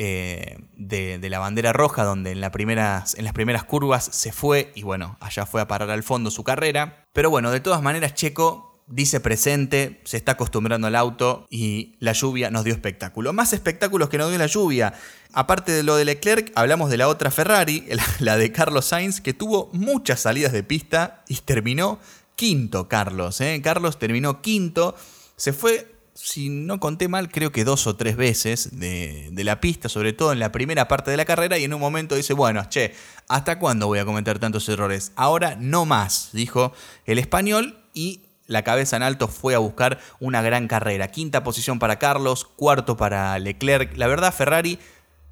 eh, 0.02 0.56
de, 0.78 1.28
la 1.28 1.40
bandera 1.40 1.74
roja, 1.74 2.04
donde 2.04 2.30
en, 2.30 2.40
las 2.40 2.52
primeras, 2.52 3.14
en 3.16 3.24
las 3.24 3.34
primeras 3.34 3.64
curvas 3.64 4.02
se 4.10 4.32
fue 4.32 4.72
y 4.74 4.82
bueno, 4.82 5.18
allá 5.20 5.44
fue 5.44 5.60
a 5.60 5.68
parar 5.68 5.90
al 5.90 6.02
fondo 6.02 6.30
su 6.30 6.42
carrera. 6.42 7.06
Pero 7.12 7.28
bueno, 7.28 7.50
de 7.50 7.60
todas 7.60 7.82
maneras, 7.82 8.14
Checo 8.14 8.82
dice 8.86 9.20
presente, 9.20 10.00
se 10.04 10.16
está 10.16 10.32
acostumbrando 10.32 10.86
al 10.86 10.96
auto 10.96 11.46
y 11.50 11.96
la 12.00 12.12
lluvia 12.12 12.50
nos 12.50 12.64
dio 12.64 12.72
espectáculo. 12.72 13.34
Más 13.34 13.52
espectáculos 13.52 14.08
que 14.08 14.16
nos 14.16 14.30
dio 14.30 14.38
la 14.38 14.46
lluvia. 14.46 14.94
Aparte 15.34 15.70
de 15.70 15.82
lo 15.82 15.96
de 15.96 16.06
Leclerc, 16.06 16.50
hablamos 16.54 16.88
de 16.88 16.96
la 16.96 17.06
otra 17.06 17.30
Ferrari, 17.30 17.86
la 18.20 18.38
de 18.38 18.52
Carlos 18.52 18.86
Sainz, 18.86 19.20
que 19.20 19.34
tuvo 19.34 19.68
muchas 19.74 20.20
salidas 20.20 20.52
de 20.52 20.62
pista 20.62 21.24
y 21.28 21.36
terminó 21.36 21.98
quinto, 22.36 22.88
Carlos. 22.88 23.38
¿eh? 23.42 23.60
Carlos 23.62 23.98
terminó 23.98 24.40
quinto, 24.40 24.96
se 25.36 25.52
fue 25.52 25.99
si 26.22 26.50
no 26.50 26.80
conté 26.80 27.08
mal, 27.08 27.30
creo 27.30 27.50
que 27.50 27.64
dos 27.64 27.86
o 27.86 27.96
tres 27.96 28.16
veces 28.16 28.78
de, 28.78 29.30
la 29.42 29.60
pista, 29.60 29.88
sobre 29.88 30.12
todo 30.12 30.32
en 30.32 30.38
la 30.38 30.52
primera 30.52 30.86
parte 30.86 31.10
de 31.10 31.16
la 31.16 31.24
carrera, 31.24 31.58
y 31.58 31.64
en 31.64 31.72
un 31.72 31.80
momento 31.80 32.14
dice, 32.14 32.34
bueno, 32.34 32.62
che, 32.68 32.94
¿hasta 33.26 33.58
cuándo 33.58 33.86
voy 33.86 34.00
a 34.00 34.04
cometer 34.04 34.38
tantos 34.38 34.68
errores? 34.68 35.12
Ahora 35.16 35.56
no 35.58 35.86
más, 35.86 36.30
dijo 36.32 36.72
el 37.06 37.18
español, 37.18 37.78
y 37.94 38.20
la 38.46 38.62
cabeza 38.62 38.96
en 38.96 39.02
alto 39.02 39.28
fue 39.28 39.54
a 39.54 39.58
buscar 39.58 39.98
una 40.18 40.42
gran 40.42 40.68
carrera. 40.68 41.08
Quinta 41.08 41.42
posición 41.42 41.78
para 41.78 41.98
Carlos, 41.98 42.44
cuarto 42.44 42.96
para 42.96 43.38
Leclerc. 43.38 43.96
La 43.96 44.06
verdad, 44.06 44.34
Ferrari 44.34 44.78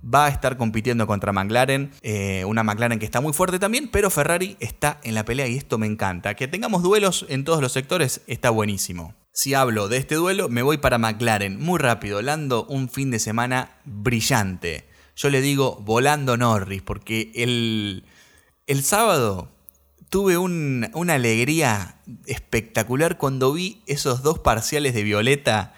va 0.02 0.26
a 0.26 0.28
estar 0.28 0.56
compitiendo 0.56 1.06
contra 1.06 1.32
McLaren, 1.32 1.90
eh, 2.02 2.44
una 2.44 2.62
McLaren 2.62 2.98
que 2.98 3.04
está 3.04 3.20
muy 3.20 3.32
fuerte 3.32 3.58
también, 3.58 3.88
pero 3.88 4.10
Ferrari 4.10 4.56
está 4.60 5.00
en 5.02 5.14
la 5.14 5.24
pelea 5.24 5.48
y 5.48 5.56
esto 5.56 5.78
me 5.78 5.86
encanta. 5.86 6.34
Que 6.34 6.48
tengamos 6.48 6.82
duelos 6.82 7.26
en 7.28 7.44
todos 7.44 7.60
los 7.60 7.72
sectores 7.72 8.22
está 8.26 8.50
buenísimo. 8.50 9.14
Si 9.32 9.54
hablo 9.54 9.88
de 9.88 9.98
este 9.98 10.16
duelo, 10.16 10.48
me 10.48 10.62
voy 10.62 10.78
para 10.78 10.98
McLaren. 10.98 11.60
Muy 11.60 11.78
rápido, 11.78 12.22
Lando 12.22 12.64
un 12.64 12.88
fin 12.88 13.10
de 13.10 13.18
semana 13.18 13.78
brillante. 13.84 14.88
Yo 15.14 15.30
le 15.30 15.40
digo 15.40 15.76
volando 15.84 16.36
Norris, 16.36 16.82
porque 16.82 17.32
el, 17.34 18.04
el 18.66 18.82
sábado 18.82 19.50
tuve 20.08 20.38
una 20.38 21.14
alegría 21.14 22.00
espectacular 22.26 23.18
cuando 23.18 23.52
vi 23.52 23.82
esos 23.86 24.22
dos 24.22 24.38
parciales 24.38 24.94
de 24.94 25.02
Violeta 25.02 25.74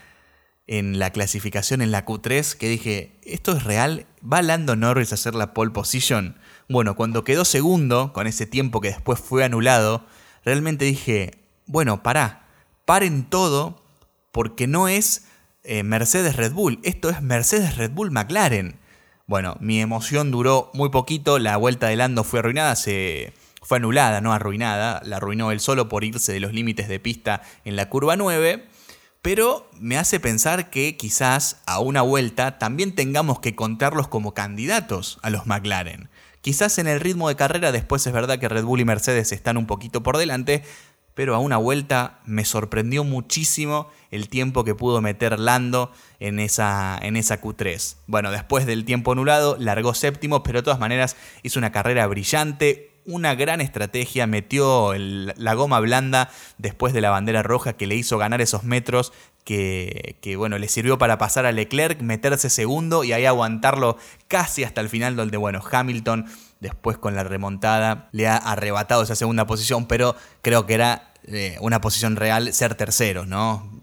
en 0.67 0.99
la 0.99 1.11
clasificación 1.11 1.83
en 1.83 1.91
la 1.91 2.07
Q3, 2.07 2.55
que 2.55 2.69
dije, 2.69 3.19
¿esto 3.25 3.57
es 3.57 3.65
real? 3.65 4.07
¿Va 4.23 4.43
Lando 4.43 4.77
Norris 4.77 5.13
a 5.13 5.15
hacer 5.15 5.35
la 5.35 5.55
pole 5.55 5.71
position? 5.71 6.37
Bueno, 6.69 6.95
cuando 6.95 7.25
quedó 7.25 7.45
segundo, 7.45 8.13
con 8.13 8.27
ese 8.27 8.47
tiempo 8.47 8.81
que 8.81 8.89
después 8.89 9.19
fue 9.19 9.45
anulado, 9.45 10.05
realmente 10.45 10.85
dije, 10.85 11.39
bueno, 11.67 12.03
pará, 12.03 12.47
paren 12.85 13.25
todo 13.25 13.83
porque 14.31 14.67
no 14.67 14.89
es 14.89 15.27
eh, 15.65 15.83
Mercedes 15.83 16.37
Red 16.37 16.53
Bull, 16.53 16.81
esto 16.83 17.09
es 17.09 17.23
Mercedes 17.23 17.77
Red 17.77 17.93
Bull 17.93 18.11
McLaren. 18.11 18.79
Bueno, 19.27 19.57
mi 19.61 19.81
emoción 19.81 20.31
duró 20.31 20.71
muy 20.75 20.91
poquito, 20.91 21.39
la 21.39 21.57
vuelta 21.57 21.87
de 21.87 21.97
Lando 21.97 22.23
fue 22.23 22.41
arruinada, 22.41 22.77
se 22.77 23.33
fue 23.63 23.79
anulada, 23.79 24.21
no 24.21 24.33
arruinada, 24.33 25.01
la 25.05 25.17
arruinó 25.17 25.53
él 25.53 25.61
solo 25.61 25.89
por 25.89 26.05
irse 26.05 26.33
de 26.33 26.41
los 26.41 26.53
límites 26.53 26.89
de 26.89 27.01
pista 27.01 27.43
en 27.65 27.77
la 27.77 27.89
curva 27.89 28.17
9, 28.17 28.67
pero 29.23 29.69
me 29.79 29.99
hace 29.99 30.21
pensar 30.21 30.71
que 30.71 30.97
quizás 30.97 31.61
a 31.67 31.81
una 31.81 32.03
vuelta 32.03 32.59
también 32.59 32.95
tengamos 32.95 33.41
que 33.41 33.55
contarlos 33.55 34.09
como 34.09 34.35
candidatos 34.35 35.19
a 35.23 35.31
los 35.31 35.47
McLaren. 35.47 36.09
Quizás 36.41 36.79
en 36.79 36.87
el 36.87 37.01
ritmo 37.01 37.29
de 37.29 37.37
carrera 37.37 37.71
después 37.71 38.07
es 38.07 38.13
verdad 38.13 38.39
que 38.39 38.49
Red 38.49 38.65
Bull 38.65 38.81
y 38.81 38.85
Mercedes 38.87 39.33
están 39.33 39.59
un 39.59 39.67
poquito 39.67 40.03
por 40.03 40.17
delante, 40.17 40.63
pero 41.15 41.35
a 41.35 41.39
una 41.39 41.59
vuelta 41.59 42.21
me 42.25 42.47
sorprendió 42.47 43.05
muchísimo 43.05 43.91
el 44.11 44.31
tiempo 44.31 44.65
que 44.65 44.75
pudo 44.75 45.03
meter 45.03 45.39
Lando 45.39 45.93
en 46.19 46.41
esa, 46.41 46.99
en 47.03 47.17
esa 47.17 47.43
Q3. 47.43 47.97
Bueno, 48.07 48.31
después 48.31 48.65
del 48.65 48.87
tiempo 48.87 49.13
anulado, 49.13 49.57
largó 49.59 49.93
séptimo, 49.93 50.43
pero 50.43 50.61
de 50.61 50.63
todas 50.63 50.81
maneras 50.81 51.17
hizo 51.43 51.59
una 51.59 51.73
carrera 51.73 52.07
brillante, 52.07 52.90
una 53.11 53.35
gran 53.35 53.61
estrategia, 53.61 54.27
metió 54.27 54.95
la 54.97 55.55
goma 55.55 55.81
blanda 55.81 56.31
después 56.59 56.93
de 56.93 57.01
la 57.01 57.11
bandera 57.11 57.43
roja 57.43 57.75
que 57.75 57.87
le 57.87 57.97
hizo 57.97 58.19
ganar 58.19 58.41
esos 58.41 58.65
metros 58.65 59.13
que, 59.45 60.35
bueno, 60.37 60.59
le 60.59 60.69
sirvió 60.69 60.99
para 60.99 61.19
pasar 61.19 61.47
a 61.47 61.53
Leclerc, 61.53 62.01
meterse 62.03 62.51
segundo 62.51 63.05
y 63.05 63.13
ahí 63.13 63.27
aguantarlo 63.27 63.97
casi 64.29 64.65
hasta 64.65 64.81
el 64.81 64.89
final 64.89 65.17
donde, 65.17 65.37
bueno, 65.37 65.61
Hamilton 65.69 66.27
después 66.61 66.99
con 66.99 67.17
la 67.17 67.25
remontada 67.25 68.09
le 68.13 68.29
ha 68.29 68.37
arrebatado 68.37 69.03
esa 69.03 69.17
segunda 69.17 69.47
posición, 69.47 69.87
pero 69.87 70.15
creo 70.43 70.67
que 70.67 70.75
era 70.75 71.13
eh, 71.25 71.57
una 71.61 71.81
posición 71.81 72.17
real 72.17 72.53
ser 72.53 72.75
tercero, 72.75 73.27
¿no? 73.27 73.80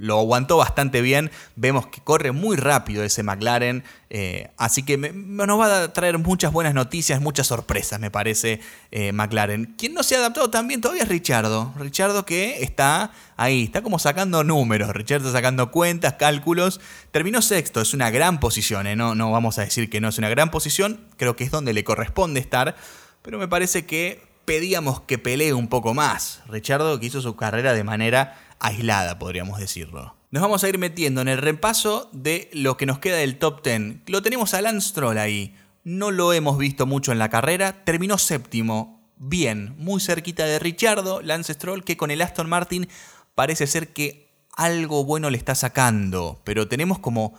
Lo 0.00 0.18
aguantó 0.18 0.56
bastante 0.56 1.02
bien. 1.02 1.30
Vemos 1.56 1.86
que 1.86 2.00
corre 2.00 2.32
muy 2.32 2.56
rápido 2.56 3.04
ese 3.04 3.22
McLaren. 3.22 3.84
Eh, 4.08 4.50
así 4.56 4.82
que 4.82 4.96
nos 4.96 5.60
va 5.60 5.82
a 5.82 5.92
traer 5.92 6.18
muchas 6.18 6.52
buenas 6.52 6.74
noticias, 6.74 7.20
muchas 7.20 7.46
sorpresas, 7.46 8.00
me 8.00 8.10
parece, 8.10 8.60
eh, 8.90 9.12
McLaren. 9.12 9.74
Quien 9.78 9.94
no 9.94 10.02
se 10.02 10.16
ha 10.16 10.18
adaptado 10.18 10.50
también 10.50 10.80
todavía 10.80 11.02
es 11.02 11.08
Richardo. 11.08 11.72
Richardo 11.76 12.24
que 12.24 12.62
está 12.62 13.12
ahí, 13.36 13.64
está 13.64 13.82
como 13.82 13.98
sacando 13.98 14.42
números. 14.42 14.90
Richardo 14.90 15.30
sacando 15.30 15.70
cuentas, 15.70 16.14
cálculos. 16.14 16.80
Terminó 17.10 17.42
sexto, 17.42 17.82
es 17.82 17.92
una 17.92 18.10
gran 18.10 18.40
posición. 18.40 18.86
¿eh? 18.86 18.96
No, 18.96 19.14
no 19.14 19.30
vamos 19.30 19.58
a 19.58 19.64
decir 19.64 19.90
que 19.90 20.00
no 20.00 20.08
es 20.08 20.18
una 20.18 20.30
gran 20.30 20.50
posición. 20.50 21.00
Creo 21.18 21.36
que 21.36 21.44
es 21.44 21.50
donde 21.50 21.74
le 21.74 21.84
corresponde 21.84 22.40
estar. 22.40 22.74
Pero 23.22 23.38
me 23.38 23.48
parece 23.48 23.84
que 23.84 24.22
pedíamos 24.46 25.02
que 25.02 25.18
pelee 25.18 25.52
un 25.52 25.68
poco 25.68 25.94
más. 25.94 26.40
Richardo 26.48 26.98
que 26.98 27.06
hizo 27.06 27.20
su 27.20 27.36
carrera 27.36 27.74
de 27.74 27.84
manera 27.84 28.36
aislada, 28.60 29.18
podríamos 29.18 29.58
decirlo. 29.58 30.14
Nos 30.30 30.42
vamos 30.42 30.62
a 30.62 30.68
ir 30.68 30.78
metiendo 30.78 31.20
en 31.22 31.28
el 31.28 31.38
repaso 31.38 32.08
de 32.12 32.48
lo 32.52 32.76
que 32.76 32.86
nos 32.86 33.00
queda 33.00 33.16
del 33.16 33.38
top 33.38 33.64
10. 33.64 34.02
Lo 34.06 34.22
tenemos 34.22 34.54
a 34.54 34.62
Lance 34.62 34.90
Stroll 34.90 35.18
ahí. 35.18 35.56
No 35.82 36.12
lo 36.12 36.32
hemos 36.32 36.56
visto 36.56 36.86
mucho 36.86 37.10
en 37.10 37.18
la 37.18 37.30
carrera. 37.30 37.84
Terminó 37.84 38.16
séptimo. 38.16 39.00
Bien, 39.16 39.74
muy 39.76 40.00
cerquita 40.00 40.44
de 40.44 40.60
Richardo, 40.60 41.20
Lance 41.20 41.54
Stroll, 41.54 41.82
que 41.82 41.96
con 41.96 42.12
el 42.12 42.22
Aston 42.22 42.48
Martin 42.48 42.88
parece 43.34 43.66
ser 43.66 43.92
que 43.92 44.30
algo 44.56 45.04
bueno 45.04 45.30
le 45.30 45.38
está 45.38 45.56
sacando. 45.56 46.40
Pero 46.44 46.68
tenemos 46.68 47.00
como 47.00 47.34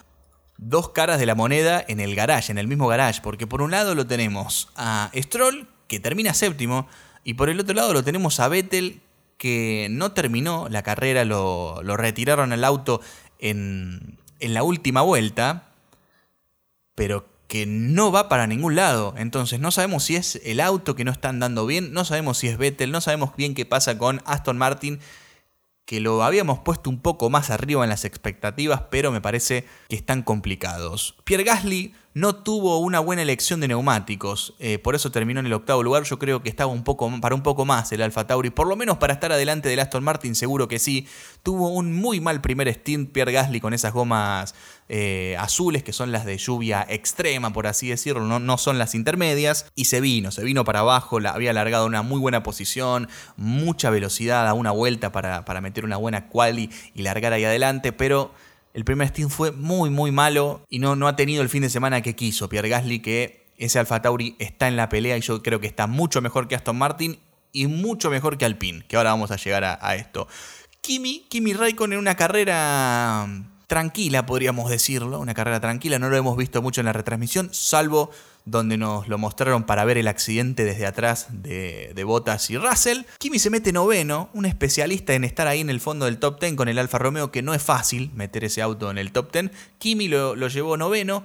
dos 0.57 0.89
caras 0.89 1.17
de 1.17 1.25
la 1.25 1.33
moneda 1.33 1.83
en 1.87 2.01
el 2.01 2.13
garage, 2.13 2.51
en 2.51 2.57
el 2.57 2.67
mismo 2.67 2.87
garage. 2.87 3.21
Porque 3.21 3.47
por 3.47 3.61
un 3.61 3.71
lado 3.71 3.95
lo 3.95 4.05
tenemos 4.05 4.69
a 4.75 5.11
Stroll, 5.15 5.67
que 5.87 6.01
termina 6.01 6.33
séptimo. 6.33 6.87
Y 7.23 7.35
por 7.35 7.49
el 7.49 7.59
otro 7.59 7.73
lado 7.73 7.93
lo 7.93 8.03
tenemos 8.03 8.39
a 8.41 8.49
Vettel, 8.49 9.01
que 9.41 9.87
no 9.89 10.11
terminó 10.11 10.67
la 10.69 10.83
carrera, 10.83 11.25
lo, 11.25 11.81
retiraron 11.81 12.53
al 12.53 12.63
auto 12.63 13.01
en, 13.39 14.19
en 14.39 14.53
la 14.53 14.61
última 14.61 15.01
vuelta, 15.01 15.71
pero 16.93 17.25
que 17.47 17.65
no 17.65 18.11
va 18.11 18.29
para 18.29 18.45
ningún 18.45 18.75
lado. 18.75 19.15
Entonces 19.17 19.59
no 19.59 19.71
sabemos 19.71 20.03
si 20.03 20.15
es 20.15 20.39
el 20.43 20.59
auto 20.59 20.95
que 20.95 21.05
no 21.05 21.11
están 21.11 21.39
dando 21.39 21.65
bien, 21.65 21.91
no 21.91 22.05
sabemos 22.05 22.37
si 22.37 22.49
es 22.49 22.59
Vettel, 22.59 22.91
no 22.91 23.01
sabemos 23.01 23.35
bien 23.35 23.55
qué 23.55 23.65
pasa 23.65 23.97
con 23.97 24.21
Aston 24.25 24.59
Martin, 24.59 24.99
que 25.85 25.99
lo 26.01 26.21
habíamos 26.23 26.59
puesto 26.59 26.91
un 26.91 26.99
poco 26.99 27.31
más 27.31 27.49
arriba 27.49 27.83
en 27.83 27.89
las 27.89 28.05
expectativas, 28.05 28.83
pero 28.91 29.11
me 29.11 29.21
parece 29.21 29.65
que 29.89 29.95
están 29.95 30.21
complicados. 30.21 31.15
Pierre 31.23 31.45
Gasly 31.45 31.95
no 32.13 32.35
tuvo 32.35 32.79
una 32.79 32.99
buena 32.99 33.21
elección 33.21 33.61
de 33.61 33.69
neumáticos, 33.69 34.53
eh, 34.59 34.79
por 34.79 34.95
eso 34.95 35.11
terminó 35.11 35.39
en 35.39 35.45
el 35.45 35.53
octavo 35.53 35.81
lugar. 35.81 36.03
Yo 36.03 36.19
creo 36.19 36.43
que 36.43 36.49
estaba 36.49 36.71
un 36.71 36.83
poco, 36.83 37.09
para 37.21 37.35
un 37.35 37.43
poco 37.43 37.65
más 37.65 37.91
el 37.91 38.01
Alfa 38.01 38.27
Tauri, 38.27 38.49
por 38.49 38.67
lo 38.67 38.75
menos 38.75 38.97
para 38.97 39.13
estar 39.13 39.31
adelante 39.31 39.69
del 39.69 39.79
Aston 39.79 40.03
Martin, 40.03 40.35
seguro 40.35 40.67
que 40.67 40.79
sí. 40.79 41.07
Tuvo 41.43 41.69
un 41.69 41.93
muy 41.93 42.19
mal 42.19 42.41
primer 42.41 42.67
stint 42.73 43.11
Pierre 43.11 43.31
Gasly 43.31 43.61
con 43.61 43.73
esas 43.73 43.93
gomas 43.93 44.55
eh, 44.89 45.37
azules, 45.39 45.83
que 45.83 45.93
son 45.93 46.11
las 46.11 46.25
de 46.25 46.37
lluvia 46.37 46.85
extrema, 46.89 47.53
por 47.53 47.65
así 47.65 47.87
decirlo, 47.87 48.25
no, 48.25 48.39
no, 48.39 48.57
son 48.57 48.77
las 48.77 48.93
intermedias, 48.93 49.67
y 49.73 49.85
se 49.85 50.01
vino, 50.01 50.31
se 50.31 50.43
vino 50.43 50.65
para 50.65 50.79
abajo, 50.79 51.21
la, 51.21 51.31
había 51.31 51.51
alargado 51.51 51.85
una 51.85 52.01
muy 52.01 52.19
buena 52.19 52.43
posición, 52.43 53.07
mucha 53.37 53.89
velocidad 53.89 54.49
a 54.49 54.53
una 54.53 54.71
vuelta 54.71 55.13
para, 55.13 55.45
para 55.45 55.61
meter 55.61 55.85
una 55.85 55.95
buena 55.95 56.27
quali 56.27 56.69
y 56.93 57.03
largar 57.03 57.31
ahí 57.31 57.45
adelante, 57.45 57.93
pero 57.93 58.33
el 58.73 58.85
primer 58.85 59.09
Steam 59.09 59.29
fue 59.29 59.51
muy, 59.51 59.89
muy 59.89 60.11
malo 60.11 60.61
y 60.69 60.79
no, 60.79 60.95
no 60.95 61.07
ha 61.07 61.15
tenido 61.15 61.41
el 61.41 61.49
fin 61.49 61.61
de 61.61 61.69
semana 61.69 62.01
que 62.01 62.15
quiso. 62.15 62.49
Pierre 62.49 62.69
Gasly, 62.69 62.99
que 62.99 63.47
ese 63.57 63.79
Alfa 63.79 64.01
Tauri 64.01 64.35
está 64.39 64.67
en 64.67 64.75
la 64.75 64.89
pelea 64.89 65.17
y 65.17 65.21
yo 65.21 65.43
creo 65.43 65.59
que 65.59 65.67
está 65.67 65.87
mucho 65.87 66.21
mejor 66.21 66.47
que 66.47 66.55
Aston 66.55 66.77
Martin 66.77 67.19
y 67.51 67.67
mucho 67.67 68.09
mejor 68.09 68.37
que 68.37 68.45
Alpine, 68.45 68.85
que 68.87 68.95
ahora 68.95 69.11
vamos 69.11 69.31
a 69.31 69.35
llegar 69.35 69.63
a, 69.63 69.95
esto. 69.95 70.27
Kimi, 70.81 71.25
Kimi 71.29 71.53
Raikkonen 71.53 71.93
en 71.93 71.99
una 71.99 72.15
carrera 72.15 73.27
tranquila, 73.67 74.25
podríamos 74.25 74.69
decirlo, 74.69 75.19
una 75.19 75.33
carrera 75.33 75.59
tranquila, 75.59 75.99
no 75.99 76.09
lo 76.09 76.17
hemos 76.17 76.37
visto 76.37 76.61
mucho 76.61 76.81
en 76.81 76.85
la 76.85 76.93
retransmisión, 76.93 77.49
salvo 77.53 78.11
donde 78.45 78.77
nos 78.77 79.07
lo 79.07 79.17
mostraron 79.17 79.63
para 79.63 79.85
ver 79.85 79.97
el 79.97 80.07
accidente 80.07 80.63
desde 80.63 80.85
atrás 80.85 81.27
de, 81.29 81.91
de 81.93 82.03
Bottas 82.03 82.49
y 82.49 82.57
Russell. 82.57 83.03
Kimi 83.19 83.39
se 83.39 83.49
mete 83.49 83.71
noveno, 83.71 84.29
un 84.33 84.45
especialista 84.45 85.13
en 85.13 85.23
estar 85.23 85.47
ahí 85.47 85.59
en 85.59 85.69
el 85.69 85.79
fondo 85.79 86.05
del 86.05 86.17
top 86.17 86.39
10 86.39 86.55
con 86.55 86.67
el 86.67 86.79
Alfa 86.79 86.97
Romeo, 86.97 87.31
que 87.31 87.41
no 87.41 87.53
es 87.53 87.61
fácil 87.61 88.11
meter 88.13 88.43
ese 88.43 88.61
auto 88.61 88.89
en 88.89 88.97
el 88.97 89.11
top 89.11 89.31
10. 89.31 89.51
Kimi 89.77 90.07
lo, 90.07 90.35
lo 90.35 90.47
llevó 90.47 90.77
noveno. 90.77 91.23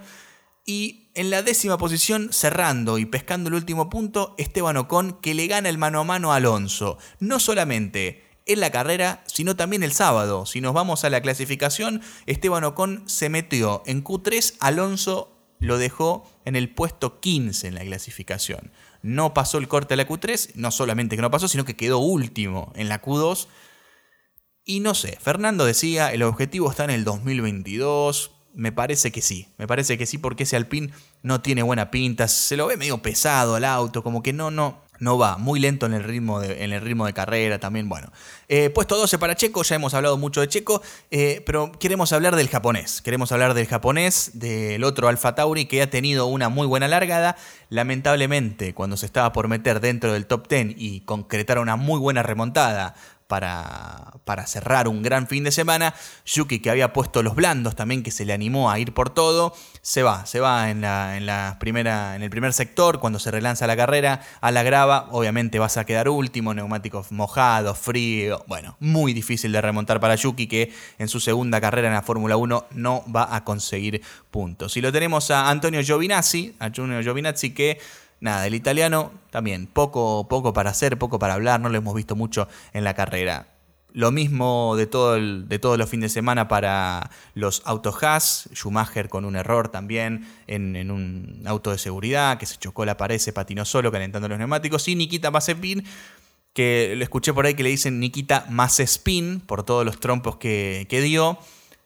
Y 0.68 1.10
en 1.14 1.30
la 1.30 1.42
décima 1.42 1.78
posición, 1.78 2.30
cerrando 2.32 2.98
y 2.98 3.06
pescando 3.06 3.48
el 3.48 3.54
último 3.54 3.88
punto, 3.88 4.34
Esteban 4.36 4.76
Ocon, 4.76 5.20
que 5.20 5.32
le 5.32 5.46
gana 5.46 5.68
el 5.68 5.78
mano 5.78 6.00
a 6.00 6.04
mano 6.04 6.32
a 6.32 6.36
Alonso. 6.36 6.98
No 7.20 7.38
solamente 7.38 8.24
en 8.46 8.60
la 8.60 8.70
carrera, 8.70 9.22
sino 9.26 9.56
también 9.56 9.82
el 9.82 9.92
sábado. 9.92 10.46
Si 10.46 10.60
nos 10.60 10.72
vamos 10.72 11.04
a 11.04 11.10
la 11.10 11.20
clasificación, 11.20 12.00
Esteban 12.26 12.64
Ocon 12.64 13.02
se 13.06 13.28
metió 13.28 13.82
en 13.86 14.02
Q3, 14.02 14.54
Alonso 14.60 15.35
lo 15.58 15.78
dejó 15.78 16.24
en 16.44 16.56
el 16.56 16.70
puesto 16.70 17.20
15 17.20 17.68
en 17.68 17.74
la 17.74 17.82
clasificación. 17.82 18.72
No 19.02 19.34
pasó 19.34 19.58
el 19.58 19.68
corte 19.68 19.94
a 19.94 19.96
la 19.96 20.06
Q3, 20.06 20.52
no 20.54 20.70
solamente 20.70 21.16
que 21.16 21.22
no 21.22 21.30
pasó, 21.30 21.48
sino 21.48 21.64
que 21.64 21.76
quedó 21.76 21.98
último 21.98 22.72
en 22.76 22.88
la 22.88 23.02
Q2. 23.02 23.48
Y 24.64 24.80
no 24.80 24.94
sé, 24.94 25.18
Fernando 25.20 25.64
decía, 25.64 26.12
el 26.12 26.22
objetivo 26.22 26.70
está 26.70 26.84
en 26.84 26.90
el 26.90 27.04
2022. 27.04 28.32
Me 28.54 28.72
parece 28.72 29.12
que 29.12 29.20
sí, 29.20 29.48
me 29.58 29.66
parece 29.66 29.98
que 29.98 30.06
sí 30.06 30.18
porque 30.18 30.44
ese 30.44 30.56
Alpine 30.56 30.90
no 31.22 31.42
tiene 31.42 31.62
buena 31.62 31.90
pinta, 31.90 32.26
se 32.26 32.56
lo 32.56 32.66
ve 32.66 32.76
medio 32.76 33.02
pesado 33.02 33.54
al 33.54 33.64
auto, 33.64 34.02
como 34.02 34.22
que 34.22 34.32
no, 34.32 34.50
no, 34.50 34.82
no 34.98 35.18
va, 35.18 35.36
muy 35.38 35.60
lento 35.60 35.86
en 35.86 35.94
el 35.94 36.04
ritmo 36.04 36.40
de, 36.40 36.64
en 36.64 36.72
el 36.72 36.80
ritmo 36.80 37.06
de 37.06 37.12
carrera 37.12 37.58
también. 37.58 37.88
Bueno, 37.88 38.12
eh, 38.48 38.70
puesto 38.70 38.96
12 38.96 39.18
para 39.18 39.34
Checo, 39.34 39.62
ya 39.62 39.76
hemos 39.76 39.94
hablado 39.94 40.16
mucho 40.16 40.40
de 40.40 40.48
Checo, 40.48 40.82
eh, 41.10 41.42
pero 41.46 41.72
queremos 41.72 42.12
hablar 42.12 42.36
del 42.36 42.48
japonés. 42.48 43.02
Queremos 43.02 43.32
hablar 43.32 43.54
del 43.54 43.66
japonés, 43.66 44.32
del 44.34 44.84
otro 44.84 45.08
Alfa 45.08 45.34
Tauri 45.34 45.66
que 45.66 45.82
ha 45.82 45.90
tenido 45.90 46.26
una 46.26 46.48
muy 46.48 46.66
buena 46.66 46.88
largada. 46.88 47.36
Lamentablemente, 47.68 48.74
cuando 48.74 48.96
se 48.96 49.06
estaba 49.06 49.32
por 49.32 49.48
meter 49.48 49.80
dentro 49.80 50.12
del 50.12 50.26
top 50.26 50.48
10 50.48 50.74
y 50.76 51.00
concretar 51.00 51.58
una 51.58 51.76
muy 51.76 51.98
buena 51.98 52.22
remontada 52.22 52.94
para, 53.26 54.14
para, 54.24 54.46
cerrar 54.46 54.88
un 54.88 55.02
gran 55.02 55.26
fin 55.26 55.44
de 55.44 55.50
semana. 55.50 55.94
Yuki, 56.24 56.60
que 56.60 56.70
había 56.70 56.92
puesto 56.92 57.22
los 57.22 57.34
blandos 57.34 57.74
también, 57.74 58.02
que 58.02 58.10
se 58.10 58.24
le 58.24 58.32
animó 58.32 58.70
a 58.70 58.78
ir 58.78 58.94
por 58.94 59.10
todo, 59.10 59.54
se 59.82 60.02
va, 60.02 60.26
se 60.26 60.40
va 60.40 60.70
en, 60.70 60.80
la, 60.80 61.16
en, 61.16 61.28
en 61.28 62.22
el 62.22 62.30
primer 62.30 62.52
sector, 62.52 63.00
cuando 63.00 63.18
se 63.18 63.30
relanza 63.30 63.66
la 63.66 63.76
carrera, 63.76 64.22
a 64.40 64.50
la 64.50 64.62
grava, 64.62 65.08
obviamente 65.10 65.58
vas 65.58 65.76
a 65.76 65.84
quedar 65.84 66.08
último, 66.08 66.54
neumáticos 66.54 67.12
mojados, 67.12 67.78
frío, 67.78 68.44
bueno, 68.46 68.76
muy 68.80 69.12
difícil 69.12 69.52
de 69.52 69.60
remontar 69.60 70.00
para 70.00 70.14
Yuki, 70.14 70.46
que 70.46 70.72
en 70.98 71.08
su 71.08 71.20
segunda 71.20 71.60
carrera 71.60 71.88
en 71.88 71.94
la 71.94 72.02
Fórmula 72.02 72.36
1 72.36 72.66
no 72.72 73.04
va 73.14 73.34
a 73.34 73.44
conseguir 73.44 74.02
puntos. 74.30 74.76
Y 74.76 74.80
lo 74.80 74.92
tenemos 74.92 75.30
a 75.30 75.50
Antonio 75.50 75.82
Giovinazzi, 75.82 76.54
a 76.58 76.66
Antonio 76.66 77.02
Giovinazzi 77.02 77.54
que 77.54 77.80
nada, 78.20 78.46
el 78.46 78.54
italiano 78.54 79.12
también, 79.30 79.66
poco, 79.66 80.26
poco 80.28 80.52
para 80.52 80.70
hacer, 80.70 80.98
poco 80.98 81.18
para 81.18 81.34
hablar, 81.34 81.60
no 81.60 81.68
lo 81.68 81.78
hemos 81.78 81.94
visto 81.94 82.16
mucho 82.16 82.48
en 82.72 82.84
la 82.84 82.94
carrera. 82.94 83.48
Lo 83.92 84.10
mismo 84.12 84.74
de, 84.76 84.86
todo 84.86 85.14
de 85.14 85.58
todos 85.58 85.78
los 85.78 85.88
fines 85.88 86.10
de 86.10 86.14
semana 86.14 86.48
para 86.48 87.10
los 87.32 87.62
autos 87.64 87.96
Schumacher 88.52 89.08
con 89.08 89.24
un 89.24 89.36
error 89.36 89.68
también 89.68 90.28
en, 90.46 90.90
un 90.90 91.42
auto 91.46 91.70
de 91.70 91.78
seguridad, 91.78 92.36
que 92.36 92.44
se 92.44 92.56
chocó 92.56 92.84
la 92.84 92.98
pared, 92.98 93.18
se 93.18 93.32
patinó 93.32 93.64
solo 93.64 93.90
calentando 93.90 94.28
los 94.28 94.38
neumáticos, 94.38 94.86
y 94.88 94.96
Nikita 94.96 95.30
Mazepin, 95.30 95.82
que 96.52 96.92
lo 96.94 97.04
escuché 97.04 97.32
por 97.32 97.46
ahí 97.46 97.54
que 97.54 97.62
le 97.62 97.70
dicen 97.70 97.98
Nikita 97.98 98.46
Mazespin 98.50 99.40
por 99.40 99.62
todos 99.62 99.86
los 99.86 99.98
trompos 99.98 100.36
que, 100.36 100.86
que 100.90 101.00
dio. 101.00 101.38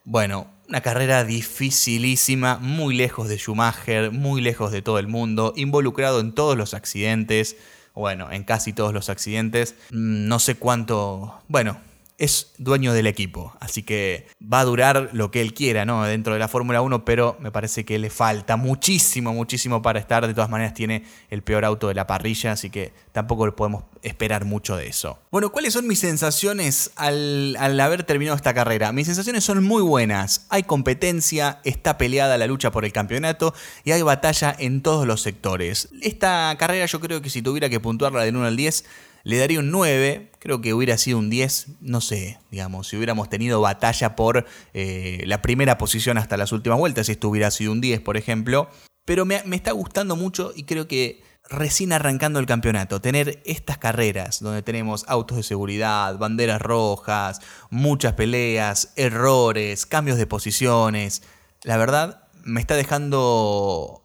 Bueno, 0.04 0.48
Una 0.70 0.82
carrera 0.82 1.24
dificilísima, 1.24 2.58
muy 2.58 2.94
lejos 2.94 3.28
de 3.28 3.38
Schumacher, 3.38 4.12
muy 4.12 4.40
lejos 4.40 4.70
de 4.70 4.82
todo 4.82 5.00
el 5.00 5.08
mundo, 5.08 5.52
involucrado 5.56 6.20
en 6.20 6.30
todos 6.30 6.56
los 6.56 6.74
accidentes, 6.74 7.56
bueno, 7.92 8.30
en 8.30 8.44
casi 8.44 8.72
todos 8.72 8.94
los 8.94 9.08
accidentes. 9.08 9.74
Mm, 9.90 10.28
no 10.28 10.38
sé 10.38 10.54
cuánto, 10.54 11.42
bueno, 11.48 11.80
es 12.20 12.52
dueño 12.58 12.92
del 12.92 13.06
equipo, 13.06 13.56
así 13.60 13.82
que 13.82 14.26
va 14.40 14.60
a 14.60 14.64
durar 14.66 15.08
lo 15.14 15.30
que 15.30 15.40
él 15.40 15.54
quiera, 15.54 15.86
¿no? 15.86 16.04
Dentro 16.04 16.34
de 16.34 16.38
la 16.38 16.48
Fórmula 16.48 16.82
1, 16.82 17.02
pero 17.06 17.38
me 17.40 17.50
parece 17.50 17.86
que 17.86 17.98
le 17.98 18.10
falta 18.10 18.56
muchísimo, 18.56 19.32
muchísimo 19.32 19.80
para 19.80 19.98
estar. 19.98 20.26
De 20.26 20.34
todas 20.34 20.50
maneras, 20.50 20.74
tiene 20.74 21.04
el 21.30 21.42
peor 21.42 21.64
auto 21.64 21.88
de 21.88 21.94
la 21.94 22.06
parrilla, 22.06 22.52
así 22.52 22.68
que 22.68 22.92
tampoco 23.12 23.46
le 23.46 23.52
podemos 23.52 23.84
esperar 24.02 24.44
mucho 24.44 24.76
de 24.76 24.88
eso. 24.88 25.18
Bueno, 25.30 25.50
¿cuáles 25.50 25.72
son 25.72 25.86
mis 25.86 26.00
sensaciones 26.00 26.90
al, 26.96 27.56
al 27.58 27.80
haber 27.80 28.02
terminado 28.02 28.36
esta 28.36 28.52
carrera? 28.52 28.92
Mis 28.92 29.06
sensaciones 29.06 29.42
son 29.42 29.64
muy 29.64 29.82
buenas. 29.82 30.44
Hay 30.50 30.64
competencia, 30.64 31.60
está 31.64 31.96
peleada 31.96 32.36
la 32.36 32.46
lucha 32.46 32.70
por 32.70 32.84
el 32.84 32.92
campeonato 32.92 33.54
y 33.82 33.92
hay 33.92 34.02
batalla 34.02 34.54
en 34.58 34.82
todos 34.82 35.06
los 35.06 35.22
sectores. 35.22 35.88
Esta 36.02 36.54
carrera 36.58 36.84
yo 36.84 37.00
creo 37.00 37.22
que 37.22 37.30
si 37.30 37.40
tuviera 37.40 37.70
que 37.70 37.80
puntuarla 37.80 38.24
del 38.24 38.36
1 38.36 38.44
al 38.44 38.56
10, 38.56 38.84
le 39.22 39.38
daría 39.38 39.60
un 39.60 39.70
9, 39.70 40.30
creo 40.38 40.60
que 40.60 40.74
hubiera 40.74 40.96
sido 40.98 41.18
un 41.18 41.30
10, 41.30 41.68
no 41.80 42.00
sé, 42.00 42.38
digamos, 42.50 42.88
si 42.88 42.96
hubiéramos 42.96 43.28
tenido 43.28 43.60
batalla 43.60 44.16
por 44.16 44.46
eh, 44.74 45.22
la 45.26 45.42
primera 45.42 45.78
posición 45.78 46.18
hasta 46.18 46.36
las 46.36 46.52
últimas 46.52 46.78
vueltas, 46.78 47.06
si 47.06 47.12
esto 47.12 47.28
hubiera 47.28 47.50
sido 47.50 47.72
un 47.72 47.80
10, 47.80 48.00
por 48.00 48.16
ejemplo. 48.16 48.68
Pero 49.04 49.24
me, 49.24 49.42
me 49.44 49.56
está 49.56 49.72
gustando 49.72 50.16
mucho 50.16 50.52
y 50.54 50.64
creo 50.64 50.86
que 50.86 51.22
recién 51.48 51.92
arrancando 51.92 52.38
el 52.38 52.46
campeonato, 52.46 53.00
tener 53.00 53.42
estas 53.44 53.78
carreras 53.78 54.40
donde 54.40 54.62
tenemos 54.62 55.04
autos 55.08 55.36
de 55.36 55.42
seguridad, 55.42 56.16
banderas 56.16 56.62
rojas, 56.62 57.40
muchas 57.70 58.12
peleas, 58.12 58.92
errores, 58.96 59.84
cambios 59.84 60.16
de 60.16 60.26
posiciones, 60.26 61.22
la 61.64 61.76
verdad 61.76 62.28
me 62.44 62.60
está 62.60 62.76
dejando 62.76 64.02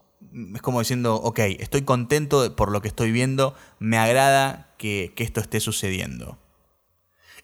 es 0.54 0.62
como 0.62 0.80
diciendo, 0.80 1.16
ok, 1.16 1.40
estoy 1.60 1.84
contento 1.84 2.56
por 2.56 2.72
lo 2.72 2.82
que 2.82 2.90
estoy 2.90 3.12
viendo, 3.12 3.56
me 3.80 3.98
agrada 3.98 4.65
que, 4.78 5.14
esto 5.18 5.40
esté 5.40 5.60
sucediendo. 5.60 6.38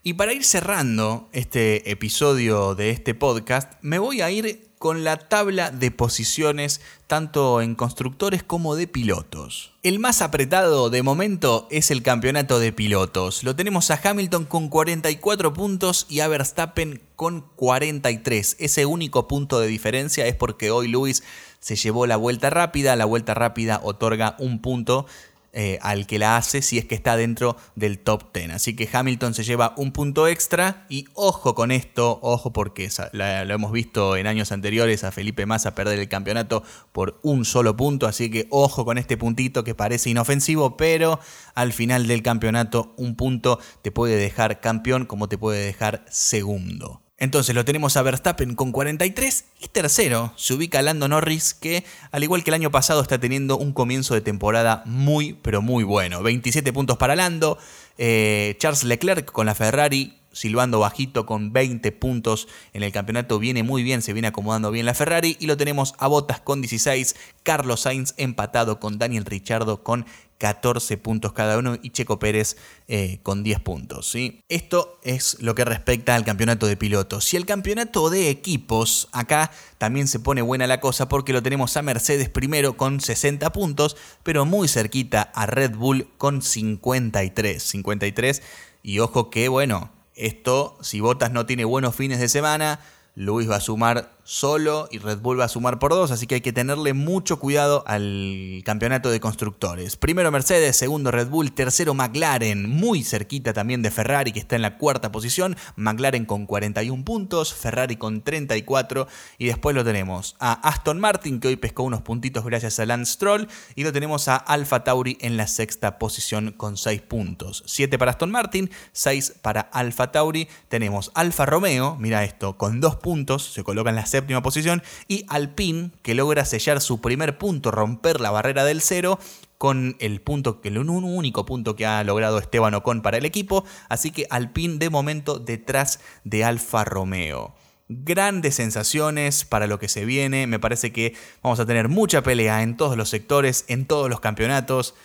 Y 0.03 0.13
para 0.13 0.33
ir 0.33 0.43
cerrando 0.43 1.29
este 1.31 1.91
episodio 1.91 2.73
de 2.73 2.89
este 2.89 3.13
podcast, 3.13 3.73
me 3.81 3.99
voy 3.99 4.21
a 4.21 4.31
ir 4.31 4.71
con 4.79 5.03
la 5.03 5.17
tabla 5.17 5.69
de 5.69 5.91
posiciones 5.91 6.81
tanto 7.05 7.61
en 7.61 7.75
constructores 7.75 8.41
como 8.41 8.75
de 8.75 8.87
pilotos. 8.87 9.73
El 9.83 9.99
más 9.99 10.23
apretado 10.23 10.89
de 10.89 11.03
momento 11.03 11.67
es 11.69 11.91
el 11.91 12.01
campeonato 12.01 12.57
de 12.57 12.73
pilotos. 12.73 13.43
Lo 13.43 13.55
tenemos 13.55 13.91
a 13.91 14.01
Hamilton 14.03 14.45
con 14.45 14.69
44 14.69 15.53
puntos 15.53 16.07
y 16.09 16.21
a 16.21 16.27
Verstappen 16.27 16.99
con 17.15 17.41
43. 17.57 18.55
Ese 18.57 18.87
único 18.87 19.27
punto 19.27 19.59
de 19.59 19.67
diferencia 19.67 20.25
es 20.25 20.35
porque 20.35 20.71
hoy 20.71 20.87
Luis 20.87 21.21
se 21.59 21.75
llevó 21.75 22.07
la 22.07 22.17
vuelta 22.17 22.49
rápida. 22.49 22.95
La 22.95 23.05
vuelta 23.05 23.35
rápida 23.35 23.81
otorga 23.83 24.35
un 24.39 24.63
punto 24.63 25.05
eh, 25.53 25.79
al 25.81 26.07
que 26.07 26.17
la 26.17 26.37
hace 26.37 26.61
si 26.61 26.77
es 26.77 26.85
que 26.85 26.95
está 26.95 27.17
dentro 27.17 27.57
del 27.75 27.99
top 27.99 28.33
10. 28.33 28.51
Así 28.51 28.75
que 28.75 28.87
Hamilton 28.91 29.33
se 29.33 29.43
lleva 29.43 29.73
un 29.75 29.91
punto 29.91 30.27
extra 30.27 30.85
y 30.89 31.05
ojo 31.13 31.55
con 31.55 31.71
esto, 31.71 32.19
ojo 32.21 32.53
porque 32.53 32.89
lo 33.11 33.53
hemos 33.53 33.71
visto 33.71 34.15
en 34.15 34.27
años 34.27 34.51
anteriores 34.51 35.03
a 35.03 35.11
Felipe 35.11 35.45
Massa 35.45 35.75
perder 35.75 35.99
el 35.99 36.07
campeonato 36.07 36.63
por 36.91 37.19
un 37.21 37.43
solo 37.43 37.75
punto, 37.75 38.07
así 38.07 38.31
que 38.31 38.47
ojo 38.49 38.85
con 38.85 38.97
este 38.97 39.17
puntito 39.17 39.63
que 39.63 39.75
parece 39.75 40.09
inofensivo, 40.09 40.77
pero 40.77 41.19
al 41.53 41.73
final 41.73 42.07
del 42.07 42.23
campeonato 42.23 42.93
un 42.97 43.15
punto 43.15 43.59
te 43.81 43.91
puede 43.91 44.15
dejar 44.15 44.61
campeón 44.61 45.05
como 45.05 45.27
te 45.27 45.37
puede 45.37 45.65
dejar 45.65 46.05
segundo. 46.09 47.01
Entonces 47.21 47.53
lo 47.53 47.63
tenemos 47.63 47.97
a 47.97 48.01
Verstappen 48.01 48.55
con 48.55 48.71
43 48.71 49.45
y 49.59 49.67
tercero 49.67 50.33
se 50.37 50.55
ubica 50.55 50.81
Lando 50.81 51.07
Norris 51.07 51.53
que 51.53 51.85
al 52.11 52.23
igual 52.23 52.43
que 52.43 52.49
el 52.49 52.55
año 52.55 52.71
pasado 52.71 52.99
está 52.99 53.19
teniendo 53.19 53.57
un 53.57 53.73
comienzo 53.73 54.15
de 54.15 54.21
temporada 54.21 54.81
muy 54.87 55.33
pero 55.33 55.61
muy 55.61 55.83
bueno. 55.83 56.23
27 56.23 56.73
puntos 56.73 56.97
para 56.97 57.15
Lando, 57.15 57.59
eh, 57.99 58.55
Charles 58.57 58.83
Leclerc 58.85 59.31
con 59.31 59.45
la 59.45 59.53
Ferrari 59.53 60.17
silbando 60.31 60.79
bajito 60.79 61.25
con 61.25 61.53
20 61.53 61.91
puntos 61.91 62.47
en 62.73 62.83
el 62.83 62.91
campeonato. 62.91 63.39
Viene 63.39 63.63
muy 63.63 63.83
bien, 63.83 64.01
se 64.01 64.13
viene 64.13 64.29
acomodando 64.29 64.71
bien 64.71 64.85
la 64.85 64.93
Ferrari. 64.93 65.37
Y 65.39 65.47
lo 65.47 65.57
tenemos 65.57 65.93
a 65.97 66.07
Bottas 66.07 66.39
con 66.39 66.61
16, 66.61 67.15
Carlos 67.43 67.81
Sainz 67.81 68.13
empatado 68.17 68.79
con 68.79 68.97
Daniel 68.97 69.25
Richardo 69.25 69.83
con 69.83 70.05
14 70.41 70.97
puntos 70.97 71.33
cada 71.33 71.59
uno 71.59 71.77
y 71.83 71.91
Checo 71.91 72.17
Pérez 72.17 72.57
eh, 72.87 73.19
con 73.21 73.43
10 73.43 73.59
puntos. 73.59 74.09
¿sí? 74.09 74.43
Esto 74.49 74.99
es 75.03 75.37
lo 75.39 75.53
que 75.53 75.65
respecta 75.65 76.15
al 76.15 76.25
campeonato 76.25 76.65
de 76.65 76.75
pilotos. 76.75 77.31
Y 77.31 77.37
el 77.37 77.45
campeonato 77.45 78.09
de 78.09 78.31
equipos, 78.31 79.07
acá 79.11 79.51
también 79.77 80.07
se 80.07 80.19
pone 80.19 80.41
buena 80.41 80.65
la 80.65 80.79
cosa 80.79 81.07
porque 81.07 81.31
lo 81.31 81.43
tenemos 81.43 81.77
a 81.77 81.83
Mercedes 81.83 82.29
primero 82.29 82.75
con 82.75 83.01
60 83.01 83.51
puntos, 83.51 83.95
pero 84.23 84.45
muy 84.45 84.67
cerquita 84.67 85.21
a 85.21 85.45
Red 85.45 85.75
Bull 85.75 86.07
con 86.17 86.41
53. 86.41 87.61
53 87.61 88.41
y 88.81 88.97
ojo 88.97 89.29
que 89.29 89.47
bueno, 89.47 89.91
esto 90.15 90.77
si 90.81 90.99
Bottas 90.99 91.31
no 91.31 91.45
tiene 91.45 91.65
buenos 91.65 91.95
fines 91.95 92.19
de 92.19 92.29
semana, 92.29 92.79
Luis 93.15 93.49
va 93.49 93.57
a 93.57 93.61
sumar 93.61 94.11
solo 94.23 94.87
y 94.91 94.99
Red 94.99 95.19
Bull 95.19 95.39
va 95.39 95.45
a 95.45 95.49
sumar 95.49 95.79
por 95.79 95.91
dos, 95.91 96.11
así 96.11 96.27
que 96.27 96.35
hay 96.35 96.41
que 96.41 96.53
tenerle 96.53 96.93
mucho 96.93 97.39
cuidado 97.39 97.83
al 97.87 98.61
campeonato 98.65 99.09
de 99.09 99.19
constructores. 99.19 99.95
Primero 99.95 100.31
Mercedes, 100.31 100.75
segundo 100.75 101.11
Red 101.11 101.29
Bull, 101.29 101.51
tercero 101.51 101.93
McLaren, 101.93 102.69
muy 102.69 103.03
cerquita 103.03 103.53
también 103.53 103.81
de 103.81 103.91
Ferrari 103.91 104.31
que 104.31 104.39
está 104.39 104.55
en 104.55 104.61
la 104.61 104.77
cuarta 104.77 105.11
posición, 105.11 105.55
McLaren 105.75 106.25
con 106.25 106.45
41 106.45 107.03
puntos, 107.03 107.53
Ferrari 107.53 107.95
con 107.95 108.21
34 108.21 109.07
y 109.37 109.47
después 109.47 109.75
lo 109.75 109.83
tenemos 109.83 110.35
a 110.39 110.53
Aston 110.67 110.99
Martin 110.99 111.39
que 111.39 111.47
hoy 111.47 111.55
pescó 111.55 111.83
unos 111.83 112.01
puntitos 112.01 112.45
gracias 112.45 112.79
a 112.79 112.85
Lance 112.85 113.13
Stroll 113.13 113.47
y 113.75 113.83
lo 113.83 113.91
tenemos 113.91 114.27
a 114.27 114.35
Alfa 114.35 114.83
Tauri 114.83 115.17
en 115.21 115.37
la 115.37 115.47
sexta 115.47 115.97
posición 115.97 116.53
con 116.55 116.77
6 116.77 117.01
puntos. 117.01 117.63
7 117.65 117.97
para 117.97 118.11
Aston 118.11 118.31
Martin, 118.31 118.69
6 118.93 119.35
para 119.41 119.61
Alfa 119.61 120.11
Tauri, 120.11 120.47
tenemos 120.69 121.11
Alfa 121.15 121.45
Romeo, 121.45 121.97
mira 121.99 122.23
esto, 122.23 122.57
con 122.57 122.79
2 122.79 122.97
puntos, 122.97 123.51
se 123.53 123.63
coloca 123.63 123.89
en 123.89 123.95
la 123.95 124.05
séptima 124.11 124.43
posición, 124.43 124.83
y 125.07 125.25
Alpine, 125.27 125.91
que 126.03 126.13
logra 126.13 126.45
sellar 126.45 126.81
su 126.81 127.01
primer 127.01 127.37
punto, 127.37 127.71
romper 127.71 128.21
la 128.21 128.31
barrera 128.31 128.63
del 128.63 128.81
cero, 128.81 129.17
con 129.57 129.95
el 129.99 130.21
punto, 130.21 130.59
el 130.63 130.77
único 130.77 131.45
punto 131.45 131.75
que 131.75 131.85
ha 131.85 132.03
logrado 132.03 132.39
Esteban 132.39 132.73
Ocon 132.73 133.01
para 133.01 133.17
el 133.17 133.25
equipo, 133.25 133.63
así 133.89 134.09
que 134.09 134.25
Alpine 134.31 134.77
de 134.77 134.89
momento 134.89 135.37
detrás 135.37 135.99
de 136.23 136.43
Alfa 136.43 136.83
Romeo. 136.83 137.53
Grandes 137.87 138.55
sensaciones 138.55 139.45
para 139.45 139.67
lo 139.67 139.77
que 139.77 139.89
se 139.89 140.05
viene. 140.05 140.47
Me 140.47 140.59
parece 140.59 140.91
que 140.91 141.13
vamos 141.43 141.59
a 141.59 141.65
tener 141.65 141.89
mucha 141.89 142.23
pelea 142.23 142.63
en 142.63 142.77
todos 142.77 142.97
los 142.97 143.09
sectores, 143.09 143.65
en 143.67 143.85
todos 143.85 144.09
los 144.09 144.19
campeonatos 144.19 144.95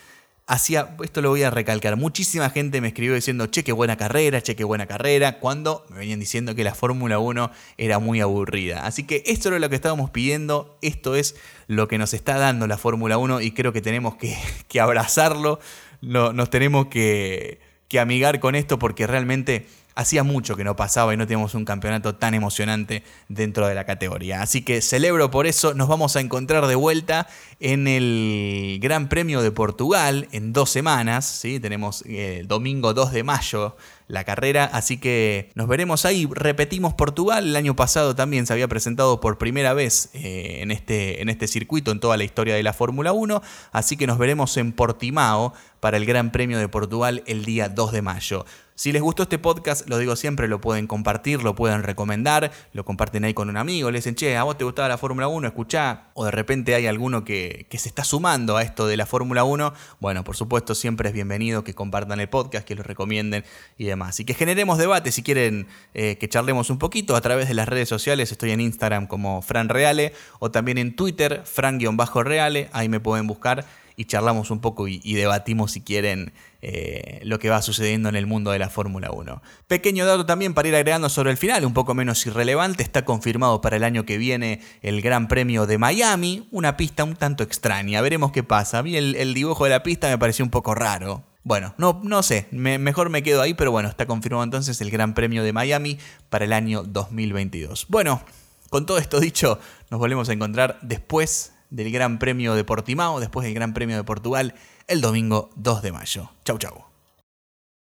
hacía, 0.47 0.97
esto 1.03 1.23
lo 1.23 1.31
voy 1.31 1.43
a 1.43 1.51
recalcar, 1.51 1.97
muchísima 1.97 2.51
gente 2.51 2.81
me 2.81 2.89
escribió 2.89 3.15
diciendo, 3.15 3.47
che, 3.47 3.65
qué 3.65 3.73
buena 3.73 3.97
carrera, 3.97 4.41
che, 4.41 4.55
qué 4.55 4.65
buena 4.65 4.87
carrera, 4.87 5.39
cuando 5.41 5.85
me 5.91 5.99
venían 5.99 6.21
diciendo 6.21 6.55
que 6.55 6.63
la 6.63 6.75
Fórmula 6.75 7.19
1 7.19 7.51
era 7.79 7.99
muy 7.99 8.21
aburrida. 8.21 8.87
Así 8.87 9.05
que 9.05 9.23
esto 9.27 9.49
era 9.49 9.59
lo 9.59 9.69
que 9.69 9.75
estábamos 9.75 10.11
pidiendo, 10.11 10.79
esto 10.83 11.17
es 11.17 11.35
lo 11.67 11.89
que 11.89 11.99
nos 11.99 12.15
está 12.15 12.39
dando 12.39 12.67
la 12.67 12.79
Fórmula 12.79 13.19
1 13.19 13.41
y 13.41 13.51
creo 13.51 13.73
que 13.73 13.81
tenemos 13.81 14.17
que, 14.17 14.37
abrazarlo, 14.81 15.59
nos 16.01 16.51
tenemos 16.51 16.87
que 16.87 17.61
amigar 17.99 18.41
con 18.41 18.55
esto 18.55 18.79
porque 18.79 19.07
realmente 19.07 19.67
Hacía 19.97 20.23
mucho 20.23 20.55
que 20.55 20.63
no 20.63 20.77
pasaba 20.77 21.13
y 21.13 21.17
no 21.17 21.27
teníamos 21.27 21.55
un 21.55 21.65
campeonato 21.65 22.15
tan 22.15 22.35
emocionante 22.35 23.03
dentro 23.29 23.67
de 23.67 23.75
la 23.75 23.85
categoría. 23.85 24.43
Así 24.43 24.63
que 24.63 24.81
celebro 24.81 25.31
por 25.31 25.47
eso. 25.47 25.75
Nos 25.75 25.89
vamos 25.89 26.15
a 26.15 26.21
encontrar 26.21 26.67
de 26.67 26.77
vuelta 26.77 27.27
en 27.59 27.89
el 27.89 28.79
Gran 28.81 29.09
Premio 29.09 29.43
de 29.43 29.51
Portugal 29.51 30.29
en 30.31 30.53
dos 30.53 30.71
semanas. 30.71 31.25
¿sí? 31.25 31.59
Tenemos 31.59 32.03
el 32.03 32.15
eh, 32.15 32.43
domingo 32.47 32.95
2 32.95 33.13
de 33.13 33.25
mayo 33.25 33.77
la 34.09 34.25
carrera, 34.25 34.71
así 34.73 34.99
que 34.99 35.51
nos 35.55 35.67
veremos 35.67 36.05
ahí. 36.05 36.29
Repetimos 36.31 36.95
Portugal, 36.95 37.49
el 37.49 37.57
año 37.57 37.75
pasado 37.75 38.15
también 38.15 38.47
se 38.47 38.53
había 38.53 38.69
presentado 38.69 39.21
por 39.21 39.39
primera 39.39 39.75
vez 39.75 40.11
eh, 40.13 40.59
en, 40.61 40.71
este, 40.71 41.23
en 41.23 41.29
este 41.29 41.49
circuito, 41.49 41.91
en 41.91 41.99
toda 41.99 42.17
la 42.17 42.25
historia 42.25 42.55
de 42.55 42.63
la 42.63 42.73
Fórmula 42.73 43.13
1, 43.13 43.43
así 43.73 43.97
que 43.97 44.07
nos 44.07 44.19
veremos 44.19 44.57
en 44.57 44.73
Portimao 44.73 45.55
para 45.81 45.97
el 45.97 46.07
Gran 46.07 46.31
Premio 46.31 46.59
de 46.59 46.69
Portugal 46.69 47.25
el 47.27 47.45
día 47.45 47.69
2 47.69 47.93
de 47.93 48.03
mayo. 48.03 48.45
Si 48.77 48.93
les 48.93 49.01
gustó 49.01 49.23
este 49.23 49.39
podcast, 49.39 49.89
lo 49.89 49.97
digo 49.97 50.17
siempre, 50.17 50.49
lo 50.49 50.61
pueden 50.61 50.87
compartir, 50.87 51.43
lo 51.43 51.55
pueden 51.55 51.83
recomendar, 51.83 52.53
lo 52.75 52.85
comparten 52.85 53.25
ahí 53.25 53.33
con 53.33 53.49
un 53.49 53.57
amigo, 53.57 53.91
le 53.91 54.01
dicen, 54.01 54.15
che, 54.15 54.37
a 54.37 54.43
vos 54.43 54.59
te 54.59 54.65
gustaba 54.65 54.87
la 54.87 54.99
Fórmula 54.99 55.29
1, 55.29 55.49
escuchá, 55.49 56.11
o 56.13 56.27
de 56.27 56.31
repente 56.31 56.75
hay 56.75 56.87
alguno 56.87 57.25
que, 57.25 57.67
se 57.71 57.89
está 57.89 58.05
sumando 58.05 58.59
a 58.59 58.63
esto 58.63 58.87
de 58.87 58.99
la 58.99 59.07
Fórmula 59.07 59.45
1, 59.45 59.73
bueno, 59.99 60.25
por 60.25 60.37
supuesto 60.37 60.75
siempre 60.75 61.09
es 61.09 61.15
bienvenido 61.15 61.65
que 61.65 61.73
compartan 61.73 62.21
el 62.21 62.29
podcast, 62.29 62.67
que 62.67 62.75
lo 62.75 62.83
recomienden 62.83 63.45
y 63.79 63.87
demás. 63.87 64.21
Y 64.21 64.27
que 64.27 64.35
generemos 64.35 64.77
debate, 64.77 65.11
si 65.11 65.23
quieren 65.23 65.69
eh, 65.95 66.19
que 66.19 66.29
charlemos 66.29 66.69
un 66.69 66.79
poquito 66.79 67.17
a 67.17 67.23
través 67.23 67.49
de 67.49 67.55
las 67.55 67.67
redes 67.67 67.89
sociales, 67.89 68.31
estoy 68.31 68.51
en 68.51 68.61
Instagram 68.61 69.07
como 69.07 69.41
Fran 69.41 69.71
Reale, 69.71 70.13
o 70.39 70.51
también 70.51 70.77
en 70.77 70.95
Twitter, 70.95 71.45
Fran-Reale, 71.47 72.69
ahí 72.73 72.91
me 72.91 73.01
pueden 73.01 73.27
buscar 73.27 73.65
y 73.97 74.05
charlamos 74.05 74.51
un 74.51 74.61
poco 74.61 74.87
y, 74.89 75.15
debatimos 75.15 75.73
si 75.73 75.81
quieren 75.81 76.33
eh, 76.61 77.21
lo 77.25 77.39
que 77.39 77.49
va 77.49 77.63
sucediendo 77.63 78.11
en 78.11 78.17
el 78.17 78.27
mundo 78.27 78.51
de 78.51 78.59
la 78.59 78.69
Fórmula 78.69 79.11
1. 79.11 79.43
Pequeño 79.67 80.05
dato 80.05 80.27
también 80.27 80.53
para 80.53 80.69
ir 80.69 80.75
agregando 80.75 81.09
sobre 81.09 81.31
el 81.31 81.39
final, 81.39 81.65
un 81.65 81.73
poco 81.73 81.95
menos 81.95 82.25
irrelevante, 82.27 82.83
está 82.83 83.07
confirmado 83.07 83.63
para 83.63 83.77
el 83.77 83.85
año 83.85 84.05
que 84.05 84.19
viene 84.19 84.61
el 84.83 85.01
Gran 85.01 85.29
Premio 85.29 85.67
de 85.67 85.79
Miami, 85.79 86.47
una 86.51 86.77
pista 86.77 87.05
un 87.05 87.17
tanto 87.17 87.43
extraña, 87.43 88.03
veremos 88.03 88.33
qué 88.33 88.43
pasa. 88.43 88.79
A 88.79 88.83
mí 88.83 88.97
el, 88.97 89.35
dibujo 89.35 89.65
de 89.65 89.71
la 89.71 89.83
pista 89.83 90.09
me 90.09 90.19
pareció 90.19 90.45
un 90.45 90.51
poco 90.51 90.75
raro. 90.75 91.25
Bueno, 91.43 91.75
no, 91.79 92.01
no 92.03 92.23
sé, 92.23 92.49
mejor 92.51 93.09
me 93.09 93.23
quedo 93.23 93.41
ahí, 93.41 93.55
pero 93.55 93.71
bueno, 93.71 93.89
está 93.89 94.07
confirmado 94.07 94.45
entonces 94.45 94.81
el 94.81 94.91
Gran 94.91 95.15
Premio 95.15 95.43
de 95.43 95.53
Miami 95.53 95.99
para 96.29 96.45
el 96.45 96.53
año 96.53 96.83
2022. 96.83 97.87
Bueno, 97.89 98.21
con 98.69 98.85
todo 98.85 98.99
esto 98.99 99.21
dicho, 99.21 99.59
nos 99.91 100.01
volvemos 100.01 100.29
a 100.29 100.33
encontrar 100.33 100.79
después 100.83 101.53
del 101.77 101.93
Gran 101.93 102.19
Premio 102.19 102.55
de 102.55 102.65
Portimao, 102.65 103.21
después 103.21 103.45
del 103.45 103.55
Gran 103.55 103.75
Premio 103.75 103.97
de 103.97 104.05
Portugal, 104.05 104.55
el 104.89 105.03
domingo 105.03 105.51
2 105.57 105.83
de 105.83 105.93
mayo. 105.93 106.31
Chau, 106.45 106.59
chau. 106.59 106.86